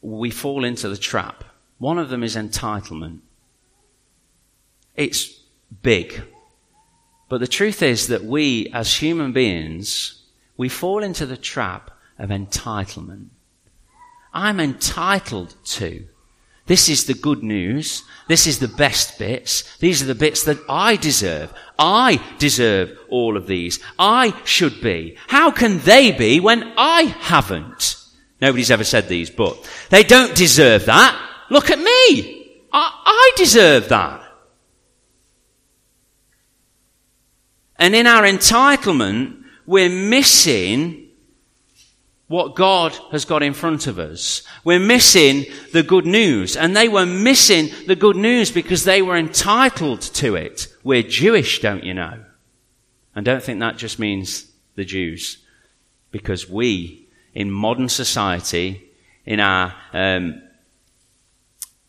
we 0.03 0.31
fall 0.31 0.65
into 0.65 0.89
the 0.89 0.97
trap. 0.97 1.45
One 1.79 1.99
of 1.99 2.09
them 2.09 2.23
is 2.23 2.37
entitlement. 2.37 3.21
It's 4.97 5.41
big. 5.83 6.23
But 7.29 7.39
the 7.39 7.47
truth 7.47 7.83
is 7.83 8.09
that 8.09 8.25
we, 8.25 8.69
as 8.73 8.97
human 8.97 9.33
beings, 9.33 10.23
we 10.57 10.69
fall 10.69 11.03
into 11.03 11.27
the 11.27 11.37
trap 11.37 11.91
of 12.19 12.31
entitlement. 12.31 13.29
I'm 14.35 14.61
entitled 14.61 15.55
to. 15.65 16.07
This 16.70 16.88
is 16.88 17.06
the 17.06 17.14
good 17.14 17.42
news. 17.42 18.04
This 18.28 18.46
is 18.46 18.61
the 18.61 18.68
best 18.68 19.18
bits. 19.18 19.76
These 19.78 20.02
are 20.02 20.06
the 20.06 20.14
bits 20.14 20.44
that 20.44 20.59
I 20.68 20.94
deserve. 20.94 21.52
I 21.76 22.22
deserve 22.38 22.96
all 23.09 23.37
of 23.37 23.48
these. 23.48 23.80
I 23.98 24.40
should 24.44 24.80
be. 24.80 25.16
How 25.26 25.50
can 25.50 25.80
they 25.80 26.12
be 26.12 26.38
when 26.38 26.72
I 26.76 27.12
haven't? 27.18 27.96
Nobody's 28.40 28.70
ever 28.70 28.85
said 28.85 29.09
these, 29.09 29.30
but 29.30 29.68
they 29.88 30.04
don't 30.04 30.37
deserve 30.37 30.87
that. 30.87 31.20
Look 31.50 31.70
at 31.70 31.80
me. 31.80 32.62
I, 32.72 33.02
I 33.04 33.33
deserve 33.37 33.88
that. 33.88 34.22
And 37.80 37.96
in 37.96 38.06
our 38.06 38.22
entitlement, 38.22 39.42
we're 39.66 39.90
missing 39.90 41.00
what 42.31 42.55
God 42.55 42.97
has 43.11 43.25
got 43.25 43.43
in 43.43 43.55
front 43.55 43.88
of 43.88 43.99
us. 43.99 44.45
We're 44.62 44.79
missing 44.79 45.47
the 45.73 45.83
good 45.83 46.07
news. 46.07 46.57
And 46.57 46.77
they 46.77 46.88
were 46.88 47.05
missing 47.05 47.71
the 47.88 47.97
good 47.97 48.14
news 48.14 48.53
because 48.53 48.85
they 48.85 49.03
were 49.03 49.16
entitled 49.16 50.01
to 50.01 50.37
it. 50.37 50.69
We're 50.85 51.03
Jewish, 51.03 51.61
don't 51.61 51.83
you 51.83 51.93
know? 51.93 52.25
And 53.16 53.27
don't 53.27 53.43
think 53.43 53.59
that 53.59 53.79
just 53.79 53.99
means 53.99 54.49
the 54.77 54.85
Jews. 54.85 55.38
Because 56.12 56.49
we, 56.49 57.09
in 57.35 57.51
modern 57.51 57.88
society, 57.88 58.88
in 59.27 59.40
our, 59.40 59.75
um, 59.93 60.40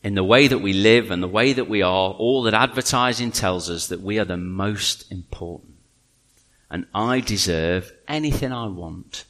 in 0.02 0.16
the 0.16 0.24
way 0.24 0.48
that 0.48 0.58
we 0.58 0.74
live 0.74 1.12
and 1.12 1.22
the 1.22 1.28
way 1.28 1.54
that 1.54 1.70
we 1.70 1.84
are, 1.84 2.14
all 2.14 2.42
that 2.44 2.56
advertising 2.56 3.32
tells 3.32 3.70
us 3.70 3.90
that 3.90 4.02
we 4.02 4.18
are 4.18 4.26
the 4.26 4.38
most 4.38 5.12
important. 5.12 5.76
And 6.68 6.88
I 6.96 7.20
deserve 7.20 7.92
anything 8.08 8.52
I 8.52 8.66
want. 8.66 9.26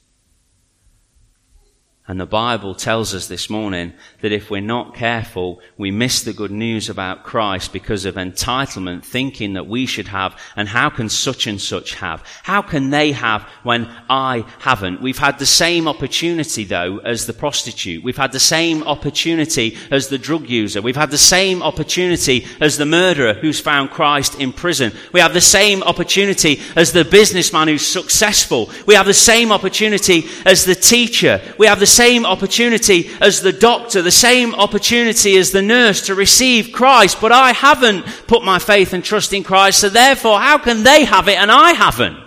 And 2.07 2.19
the 2.19 2.25
Bible 2.25 2.73
tells 2.73 3.13
us 3.13 3.27
this 3.27 3.47
morning 3.47 3.93
that 4.21 4.31
if 4.31 4.49
we're 4.49 4.59
not 4.59 4.95
careful, 4.95 5.61
we 5.77 5.91
miss 5.91 6.23
the 6.23 6.33
good 6.33 6.49
news 6.49 6.89
about 6.89 7.23
Christ 7.23 7.71
because 7.71 8.05
of 8.05 8.15
entitlement, 8.15 9.05
thinking 9.05 9.53
that 9.53 9.67
we 9.67 9.85
should 9.85 10.07
have, 10.07 10.35
and 10.55 10.67
how 10.67 10.89
can 10.89 11.09
such 11.09 11.45
and 11.45 11.61
such 11.61 11.93
have? 11.93 12.23
How 12.41 12.63
can 12.63 12.89
they 12.89 13.11
have 13.11 13.43
when 13.61 13.87
I 14.09 14.45
haven't? 14.59 15.03
We've 15.03 15.19
had 15.19 15.37
the 15.37 15.45
same 15.45 15.87
opportunity 15.87 16.63
though 16.63 16.97
as 16.97 17.27
the 17.27 17.33
prostitute. 17.33 18.03
We've 18.03 18.17
had 18.17 18.31
the 18.31 18.39
same 18.39 18.81
opportunity 18.81 19.77
as 19.91 20.07
the 20.07 20.17
drug 20.17 20.49
user. 20.49 20.81
We've 20.81 20.95
had 20.95 21.11
the 21.11 21.19
same 21.19 21.61
opportunity 21.61 22.47
as 22.59 22.77
the 22.77 22.85
murderer 22.87 23.35
who's 23.35 23.59
found 23.59 23.91
Christ 23.91 24.39
in 24.39 24.53
prison. 24.53 24.91
We 25.13 25.19
have 25.19 25.35
the 25.35 25.39
same 25.39 25.83
opportunity 25.83 26.61
as 26.75 26.93
the 26.93 27.05
businessman 27.05 27.67
who's 27.67 27.85
successful. 27.85 28.71
We 28.87 28.95
have 28.95 29.05
the 29.05 29.13
same 29.13 29.51
opportunity 29.51 30.25
as 30.47 30.65
the 30.65 30.75
teacher. 30.75 31.39
We 31.59 31.67
have 31.67 31.79
the 31.79 31.90
same 31.91 32.25
opportunity 32.25 33.09
as 33.19 33.41
the 33.41 33.51
doctor, 33.51 34.01
the 34.01 34.11
same 34.11 34.55
opportunity 34.55 35.37
as 35.37 35.51
the 35.51 35.61
nurse 35.61 36.07
to 36.07 36.15
receive 36.15 36.71
Christ, 36.71 37.19
but 37.21 37.31
I 37.31 37.51
haven't 37.51 38.05
put 38.27 38.43
my 38.43 38.59
faith 38.59 38.93
and 38.93 39.03
trust 39.03 39.33
in 39.33 39.43
Christ, 39.43 39.79
so 39.79 39.89
therefore 39.89 40.39
how 40.39 40.57
can 40.57 40.83
they 40.83 41.05
have 41.05 41.27
it 41.27 41.37
and 41.37 41.51
I 41.51 41.73
haven't? 41.73 42.17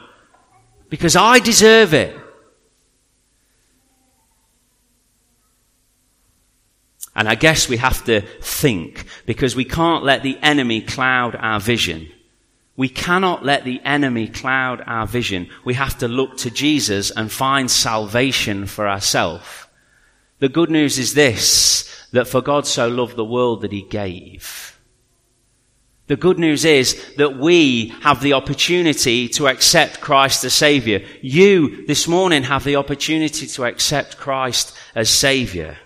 Because 0.88 1.16
I 1.16 1.40
deserve 1.40 1.94
it. 1.94 2.16
And 7.16 7.29
I 7.29 7.37
guess 7.37 7.68
we 7.68 7.77
have 7.77 8.05
to 8.05 8.22
think 8.40 9.05
because 9.24 9.55
we 9.55 9.64
can't 9.64 10.05
let 10.05 10.22
the 10.22 10.37
enemy 10.42 10.81
cloud 10.81 11.37
our 11.37 11.61
vision. 11.61 12.09
We 12.76 12.88
cannot 12.88 13.44
let 13.44 13.64
the 13.64 13.80
enemy 13.84 14.26
cloud 14.26 14.82
our 14.87 15.06
vision. 15.06 15.48
We 15.64 15.74
have 15.74 15.98
to 15.98 16.08
look 16.08 16.37
to 16.38 16.50
Jesus 16.50 17.10
and 17.12 17.30
find 17.30 17.70
salvation 17.70 18.66
for 18.66 18.88
ourselves. 18.88 19.46
The 20.40 20.48
good 20.48 20.70
news 20.70 20.98
is 20.98 21.14
this, 21.14 22.08
that 22.12 22.26
for 22.26 22.42
God 22.42 22.66
so 22.66 22.88
loved 22.88 23.16
the 23.16 23.24
world 23.24 23.62
that 23.62 23.72
he 23.72 23.82
gave. 23.82 24.78
The 26.06 26.16
good 26.16 26.38
news 26.38 26.64
is 26.66 27.14
that 27.16 27.38
we 27.38 27.88
have 28.02 28.20
the 28.20 28.34
opportunity 28.34 29.28
to 29.30 29.48
accept 29.48 30.02
Christ 30.02 30.44
as 30.44 30.52
Savior. 30.52 31.02
You 31.22 31.87
this 31.87 32.06
morning 32.06 32.42
have 32.42 32.64
the 32.64 32.76
opportunity 32.76 33.46
to 33.46 33.64
accept 33.64 34.18
Christ 34.18 34.76
as 34.94 35.08
Savior. 35.08 35.78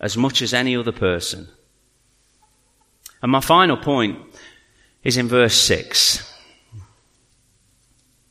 As 0.00 0.16
much 0.16 0.40
as 0.40 0.54
any 0.54 0.76
other 0.76 0.92
person. 0.92 1.48
And 3.20 3.30
my 3.30 3.40
final 3.40 3.76
point 3.76 4.18
is 5.02 5.16
in 5.16 5.28
verse 5.28 5.54
6. 5.54 6.26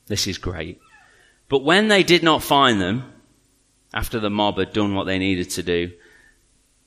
This 0.08 0.28
is 0.28 0.38
great. 0.38 0.80
But 1.48 1.64
when 1.64 1.88
they 1.88 2.04
did 2.04 2.24
not 2.24 2.44
find 2.44 2.80
them, 2.80 3.12
after 3.94 4.20
the 4.20 4.30
mob 4.30 4.58
had 4.58 4.74
done 4.74 4.94
what 4.94 5.06
they 5.06 5.18
needed 5.18 5.50
to 5.52 5.64
do, 5.64 5.92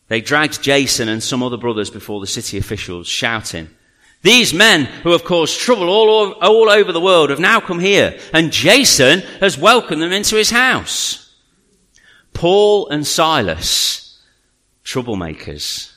they 0.09 0.21
dragged 0.21 0.63
Jason 0.63 1.09
and 1.09 1.23
some 1.23 1.43
other 1.43 1.57
brothers 1.57 1.91
before 1.91 2.21
the 2.21 2.27
city 2.27 2.59
officials, 2.59 3.09
shouting, 3.09 3.71
These 4.23 4.53
men 4.53 4.85
who 4.85 5.11
have 5.11 5.25
caused 5.25 5.59
trouble 5.59 5.89
all, 5.89 6.33
all 6.33 6.71
over 6.71 6.93
the 6.93 7.01
world 7.01 7.31
have 7.31 7.41
now 7.41 7.61
come 7.61 7.81
here, 7.81 8.19
and 8.33 8.53
Jason 8.53 9.21
has 9.41 9.59
welcomed 9.59 10.03
them 10.03 10.13
into 10.13 10.37
his 10.37 10.51
house. 10.51 11.35
Paul 12.35 12.89
and 12.89 13.07
Silas, 13.07 14.21
troublemakers. 14.85 15.92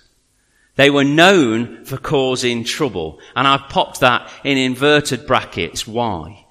They 0.75 0.89
were 0.89 1.05
known 1.05 1.85
for 1.85 1.97
causing 1.97 2.63
trouble, 2.63 3.19
and 3.35 3.47
I've 3.47 3.69
popped 3.69 4.01
that 4.01 4.29
in 4.43 4.57
inverted 4.57 5.25
brackets. 5.25 5.87
Why? 5.87 6.45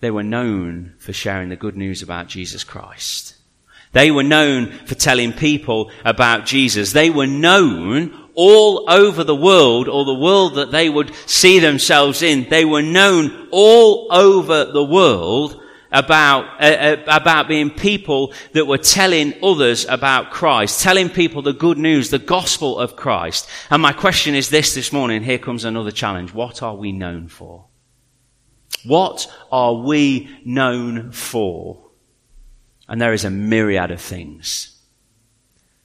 They 0.00 0.10
were 0.10 0.22
known 0.22 0.94
for 0.98 1.12
sharing 1.12 1.48
the 1.48 1.56
good 1.56 1.76
news 1.76 2.02
about 2.02 2.28
Jesus 2.28 2.62
Christ. 2.62 3.34
They 3.92 4.10
were 4.10 4.22
known 4.22 4.70
for 4.84 4.94
telling 4.94 5.32
people 5.32 5.90
about 6.04 6.44
Jesus. 6.44 6.92
They 6.92 7.08
were 7.08 7.26
known 7.26 8.28
all 8.34 8.84
over 8.90 9.24
the 9.24 9.34
world, 9.34 9.88
or 9.88 10.04
the 10.04 10.14
world 10.14 10.56
that 10.56 10.70
they 10.70 10.90
would 10.90 11.14
see 11.24 11.58
themselves 11.58 12.20
in. 12.22 12.46
They 12.50 12.66
were 12.66 12.82
known 12.82 13.48
all 13.50 14.08
over 14.10 14.66
the 14.66 14.84
world 14.84 15.62
about, 15.92 16.60
uh, 16.60 16.64
uh, 16.64 17.04
about 17.06 17.48
being 17.48 17.70
people 17.70 18.32
that 18.52 18.66
were 18.66 18.78
telling 18.78 19.34
others 19.42 19.86
about 19.86 20.30
Christ, 20.30 20.80
telling 20.80 21.08
people 21.08 21.42
the 21.42 21.52
good 21.52 21.78
news, 21.78 22.10
the 22.10 22.18
gospel 22.18 22.78
of 22.78 22.96
Christ. 22.96 23.48
And 23.70 23.82
my 23.82 23.92
question 23.92 24.34
is 24.34 24.48
this 24.48 24.74
this 24.74 24.92
morning. 24.92 25.22
Here 25.22 25.38
comes 25.38 25.64
another 25.64 25.90
challenge. 25.90 26.34
What 26.34 26.62
are 26.62 26.74
we 26.74 26.92
known 26.92 27.28
for? 27.28 27.66
What 28.84 29.32
are 29.50 29.74
we 29.74 30.28
known 30.44 31.12
for? 31.12 31.82
And 32.88 33.00
there 33.00 33.12
is 33.12 33.24
a 33.24 33.30
myriad 33.30 33.90
of 33.90 34.00
things. 34.00 34.76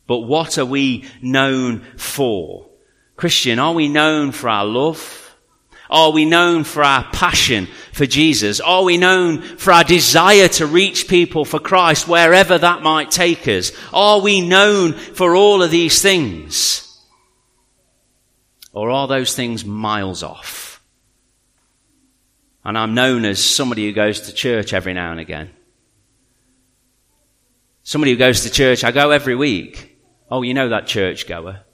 But 0.08 0.20
what 0.20 0.58
are 0.58 0.66
we 0.66 1.06
known 1.22 1.86
for? 1.98 2.70
Christian, 3.16 3.60
are 3.60 3.74
we 3.74 3.88
known 3.88 4.32
for 4.32 4.50
our 4.50 4.66
love? 4.66 5.31
Are 5.92 6.12
we 6.12 6.24
known 6.24 6.64
for 6.64 6.84
our 6.84 7.04
passion 7.12 7.68
for 7.92 8.06
Jesus? 8.06 8.62
Are 8.62 8.84
we 8.84 8.96
known 8.96 9.42
for 9.42 9.74
our 9.74 9.84
desire 9.84 10.48
to 10.48 10.66
reach 10.66 11.10
people 11.10 11.44
for 11.44 11.60
Christ 11.60 12.08
wherever 12.08 12.58
that 12.58 12.82
might 12.82 13.12
take 13.12 13.46
us? 13.50 13.74
Are 13.92 14.22
we 14.22 14.40
known 14.40 14.94
for 14.94 15.36
all 15.36 15.62
of 15.62 15.70
these 15.70 16.02
things? 16.02 16.88
Or 18.72 18.90
are 18.90 19.08
those 19.10 19.36
things 19.36 19.66
miles 19.66 20.24
off? 20.24 20.82
And 22.64 22.78
I'm 22.78 22.94
known 22.94 23.26
as 23.26 23.44
somebody 23.44 23.86
who 23.86 23.92
goes 23.92 24.22
to 24.22 24.34
church 24.34 24.72
every 24.72 24.94
now 24.94 25.12
and 25.12 25.20
again. 25.20 25.50
Somebody 27.84 28.12
who 28.12 28.18
goes 28.18 28.44
to 28.44 28.50
church, 28.50 28.86
I 28.86 28.92
go 28.92 29.12
every 29.12 29.36
week. 29.36 29.98
Oh, 30.30 30.44
you 30.44 30.54
know 30.54 30.70
that 30.70 30.88
church 30.88 31.28
goer. 31.28 31.66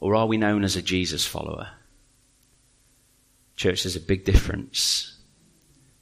Or 0.00 0.14
are 0.14 0.26
we 0.26 0.38
known 0.38 0.64
as 0.64 0.76
a 0.76 0.82
Jesus 0.82 1.26
follower? 1.26 1.68
Church, 3.54 3.84
there's 3.84 3.96
a 3.96 4.00
big 4.00 4.24
difference. 4.24 5.18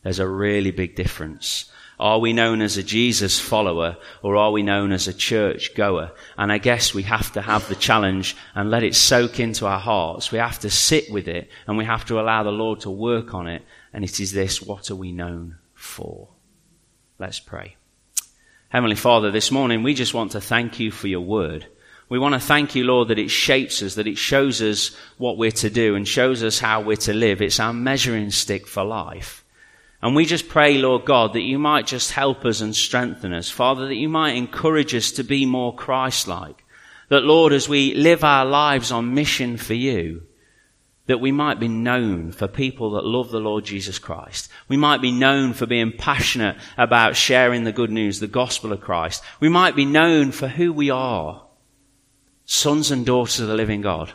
There's 0.02 0.20
a 0.20 0.28
really 0.28 0.70
big 0.70 0.94
difference. 0.94 1.70
Are 2.00 2.20
we 2.20 2.32
known 2.32 2.62
as 2.62 2.76
a 2.76 2.82
Jesus 2.84 3.40
follower 3.40 3.96
or 4.22 4.37
are 4.37 4.52
we 4.52 4.62
known 4.62 4.92
as 4.92 5.08
a 5.08 5.12
church 5.12 5.74
goer? 5.74 6.12
And 6.37 6.52
I 6.52 6.58
guess 6.58 6.94
we 6.94 7.02
have 7.02 7.32
to 7.32 7.42
have 7.42 7.68
the 7.68 7.74
challenge 7.74 8.37
and 8.54 8.70
let 8.70 8.84
it 8.84 8.94
soak 8.94 9.40
into 9.40 9.66
our 9.66 9.80
hearts. 9.80 10.30
We 10.30 10.38
have 10.38 10.61
to 10.61 10.70
sit 10.70 11.11
with 11.11 11.26
it 11.26 11.50
and 11.66 11.76
we 11.76 11.84
have 11.84 12.04
to 12.06 12.20
allow 12.20 12.44
the 12.44 12.52
Lord 12.52 12.80
to 12.80 12.90
work 12.90 13.34
on 13.34 13.48
it. 13.48 13.62
And 13.92 14.04
it 14.04 14.20
is 14.20 14.30
this, 14.30 14.62
what 14.62 14.92
are 14.92 14.96
we 14.96 15.11
known 15.11 15.56
for? 15.74 16.28
Let's 17.18 17.40
pray. 17.40 17.74
Heavenly 18.68 18.96
Father, 18.96 19.32
this 19.32 19.50
morning 19.50 19.82
we 19.82 19.94
just 19.94 20.14
want 20.14 20.32
to 20.32 20.40
thank 20.40 20.78
you 20.78 20.92
for 20.92 21.08
your 21.08 21.22
word. 21.22 21.66
We 22.08 22.18
want 22.18 22.34
to 22.34 22.40
thank 22.40 22.74
you, 22.74 22.84
Lord, 22.84 23.08
that 23.08 23.18
it 23.18 23.30
shapes 23.30 23.82
us, 23.82 23.94
that 23.96 24.06
it 24.06 24.16
shows 24.16 24.62
us 24.62 24.96
what 25.18 25.36
we're 25.36 25.50
to 25.52 25.68
do 25.68 25.94
and 25.94 26.08
shows 26.08 26.42
us 26.42 26.58
how 26.58 26.80
we're 26.80 26.96
to 26.96 27.12
live. 27.12 27.42
It's 27.42 27.60
our 27.60 27.74
measuring 27.74 28.30
stick 28.30 28.66
for 28.66 28.82
life. 28.82 29.44
And 30.00 30.14
we 30.14 30.24
just 30.24 30.48
pray, 30.48 30.78
Lord 30.78 31.04
God, 31.04 31.32
that 31.32 31.42
you 31.42 31.58
might 31.58 31.86
just 31.86 32.12
help 32.12 32.44
us 32.44 32.60
and 32.60 32.74
strengthen 32.74 33.34
us. 33.34 33.50
Father, 33.50 33.88
that 33.88 33.96
you 33.96 34.08
might 34.08 34.36
encourage 34.36 34.94
us 34.94 35.10
to 35.12 35.24
be 35.24 35.44
more 35.44 35.74
Christ-like. 35.74 36.64
That, 37.08 37.24
Lord, 37.24 37.52
as 37.52 37.68
we 37.68 37.94
live 37.94 38.22
our 38.22 38.46
lives 38.46 38.92
on 38.92 39.14
mission 39.14 39.56
for 39.56 39.74
you, 39.74 40.22
that 41.06 41.20
we 41.20 41.32
might 41.32 41.58
be 41.58 41.68
known 41.68 42.32
for 42.32 42.46
people 42.46 42.92
that 42.92 43.04
love 43.04 43.30
the 43.30 43.40
Lord 43.40 43.64
Jesus 43.64 43.98
Christ. 43.98 44.50
We 44.68 44.76
might 44.76 45.00
be 45.00 45.10
known 45.10 45.54
for 45.54 45.66
being 45.66 45.90
passionate 45.90 46.56
about 46.76 47.16
sharing 47.16 47.64
the 47.64 47.72
good 47.72 47.90
news, 47.90 48.20
the 48.20 48.26
gospel 48.26 48.72
of 48.72 48.82
Christ. 48.82 49.24
We 49.40 49.48
might 49.48 49.74
be 49.74 49.86
known 49.86 50.32
for 50.32 50.48
who 50.48 50.72
we 50.72 50.90
are 50.90 51.42
sons 52.48 52.90
and 52.90 53.04
daughters 53.04 53.40
of 53.40 53.46
the 53.46 53.54
living 53.54 53.82
God. 53.82 54.11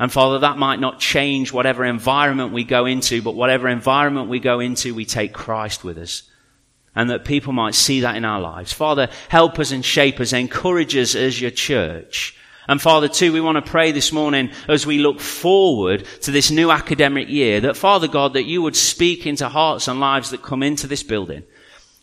And 0.00 0.10
Father, 0.10 0.40
that 0.40 0.58
might 0.58 0.80
not 0.80 0.98
change 0.98 1.52
whatever 1.52 1.84
environment 1.84 2.52
we 2.52 2.64
go 2.64 2.86
into, 2.86 3.22
but 3.22 3.36
whatever 3.36 3.68
environment 3.68 4.28
we 4.28 4.40
go 4.40 4.58
into, 4.58 4.94
we 4.94 5.04
take 5.04 5.32
Christ 5.32 5.84
with 5.84 5.96
us. 5.96 6.24
And 6.92 7.08
that 7.08 7.24
people 7.24 7.52
might 7.52 7.76
see 7.76 8.00
that 8.00 8.16
in 8.16 8.24
our 8.24 8.40
lives. 8.40 8.72
Father, 8.72 9.08
help 9.28 9.60
us 9.60 9.70
and 9.70 9.84
shape 9.84 10.18
us, 10.18 10.32
encourage 10.32 10.96
us 10.96 11.14
as 11.14 11.40
your 11.40 11.52
church. 11.52 12.36
And 12.66 12.82
Father, 12.82 13.06
too, 13.06 13.32
we 13.32 13.40
want 13.40 13.64
to 13.64 13.70
pray 13.70 13.92
this 13.92 14.10
morning 14.10 14.50
as 14.66 14.84
we 14.84 14.98
look 14.98 15.20
forward 15.20 16.04
to 16.22 16.32
this 16.32 16.50
new 16.50 16.72
academic 16.72 17.28
year 17.28 17.60
that 17.60 17.76
Father 17.76 18.08
God, 18.08 18.32
that 18.32 18.46
you 18.46 18.60
would 18.60 18.76
speak 18.76 19.24
into 19.24 19.48
hearts 19.48 19.86
and 19.86 20.00
lives 20.00 20.30
that 20.30 20.42
come 20.42 20.64
into 20.64 20.88
this 20.88 21.04
building. 21.04 21.44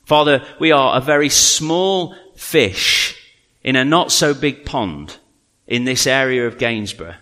Father, 0.06 0.46
we 0.58 0.72
are 0.72 0.98
a 0.98 1.02
very 1.02 1.28
small 1.28 2.16
fish 2.38 3.17
in 3.63 3.76
a 3.76 3.86
not 3.86 4.12
so 4.12 4.34
big 4.34 4.65
pond 4.65 5.17
in 5.65 5.84
this 5.84 6.08
area 6.08 6.48
of 6.48 6.58
Gainsborough. 6.58 7.15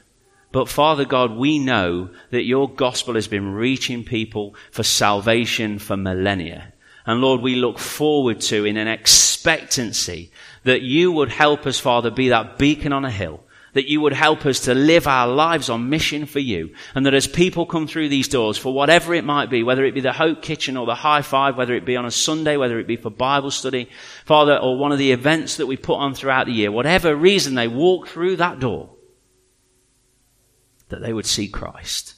But 0.52 0.70
Father 0.70 1.04
God, 1.04 1.32
we 1.32 1.60
know 1.60 2.12
that 2.30 2.44
your 2.44 2.70
gospel 2.70 3.16
has 3.16 3.28
been 3.28 3.54
reaching 3.54 4.06
people 4.06 4.56
for 4.72 4.84
salvation 4.84 5.80
for 5.80 5.98
millennia. 5.98 6.74
And 7.06 7.22
Lord, 7.22 7.42
we 7.42 7.56
look 7.56 7.78
forward 7.78 8.42
to 8.42 8.66
in 8.66 8.78
an 8.78 8.88
expectancy 8.88 10.32
that 10.64 10.82
you 10.82 11.12
would 11.12 11.30
help 11.30 11.68
us, 11.68 11.80
Father, 11.80 12.10
be 12.10 12.30
that 12.30 12.58
beacon 12.58 12.94
on 12.94 13.06
a 13.06 13.12
hill 13.12 13.44
that 13.76 13.90
you 13.90 14.00
would 14.00 14.14
help 14.14 14.46
us 14.46 14.62
to 14.62 14.74
live 14.74 15.06
our 15.06 15.28
lives 15.28 15.70
on 15.70 15.90
mission 15.90 16.26
for 16.26 16.40
you. 16.40 16.74
And 16.96 17.06
that 17.06 17.14
as 17.14 17.28
people 17.28 17.66
come 17.66 17.88
through 17.88 18.08
these 18.08 18.30
doors, 18.30 18.58
for 18.58 18.74
whatever 18.74 19.14
it 19.14 19.26
might 19.26 19.50
be, 19.50 19.64
whether 19.64 19.84
it 19.84 19.94
be 19.94 20.00
the 20.00 20.14
Hope 20.14 20.42
Kitchen 20.42 20.78
or 20.78 20.86
the 20.86 20.96
High 20.96 21.22
Five, 21.22 21.58
whether 21.58 21.76
it 21.76 21.84
be 21.84 21.98
on 21.98 22.06
a 22.06 22.12
Sunday, 22.12 22.56
whether 22.56 22.80
it 22.80 22.88
be 22.88 22.96
for 22.96 23.10
Bible 23.10 23.52
study, 23.52 23.90
Father, 24.24 24.56
or 24.58 24.78
one 24.78 24.94
of 24.94 24.98
the 24.98 25.12
events 25.12 25.58
that 25.58 25.68
we 25.68 25.76
put 25.76 25.98
on 25.98 26.14
throughout 26.14 26.48
the 26.48 26.54
year, 26.54 26.72
whatever 26.72 27.14
reason 27.14 27.56
they 27.56 27.68
walk 27.68 28.08
through 28.08 28.38
that 28.38 28.62
door, 28.62 28.96
that 30.88 31.02
they 31.02 31.12
would 31.12 31.26
see 31.26 31.50
Christ. 31.50 32.16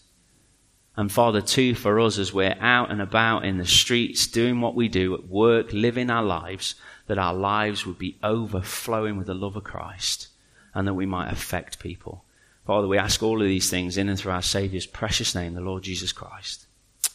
And 0.96 1.12
Father, 1.12 1.42
too, 1.42 1.74
for 1.74 2.00
us 2.00 2.20
as 2.20 2.32
we're 2.32 2.58
out 2.60 2.92
and 2.92 3.02
about 3.02 3.46
in 3.46 3.58
the 3.58 3.66
streets, 3.66 4.28
doing 4.28 4.62
what 4.62 4.76
we 4.76 4.90
do 4.90 5.16
at 5.16 5.28
work, 5.28 5.74
living 5.74 6.12
our 6.12 6.24
lives, 6.24 6.76
that 7.08 7.18
our 7.18 7.34
lives 7.34 7.84
would 7.84 7.98
be 7.98 8.20
overflowing 8.22 9.18
with 9.18 9.26
the 9.26 9.34
love 9.34 9.56
of 9.56 9.64
Christ 9.64 10.28
and 10.74 10.88
that 10.88 10.94
we 10.94 11.06
might 11.06 11.32
affect 11.32 11.80
people. 11.80 12.24
Father, 12.66 12.88
we 12.88 12.98
ask 12.98 13.24
all 13.24 13.42
of 13.42 13.48
these 13.48 13.70
things 13.70 13.98
in 13.98 14.10
and 14.10 14.20
through 14.20 14.34
our 14.34 14.42
Saviour's 14.42 14.86
precious 14.86 15.34
name, 15.34 15.54
the 15.54 15.62
Lord 15.62 15.84
Jesus 15.84 16.12
Christ. 16.12 16.68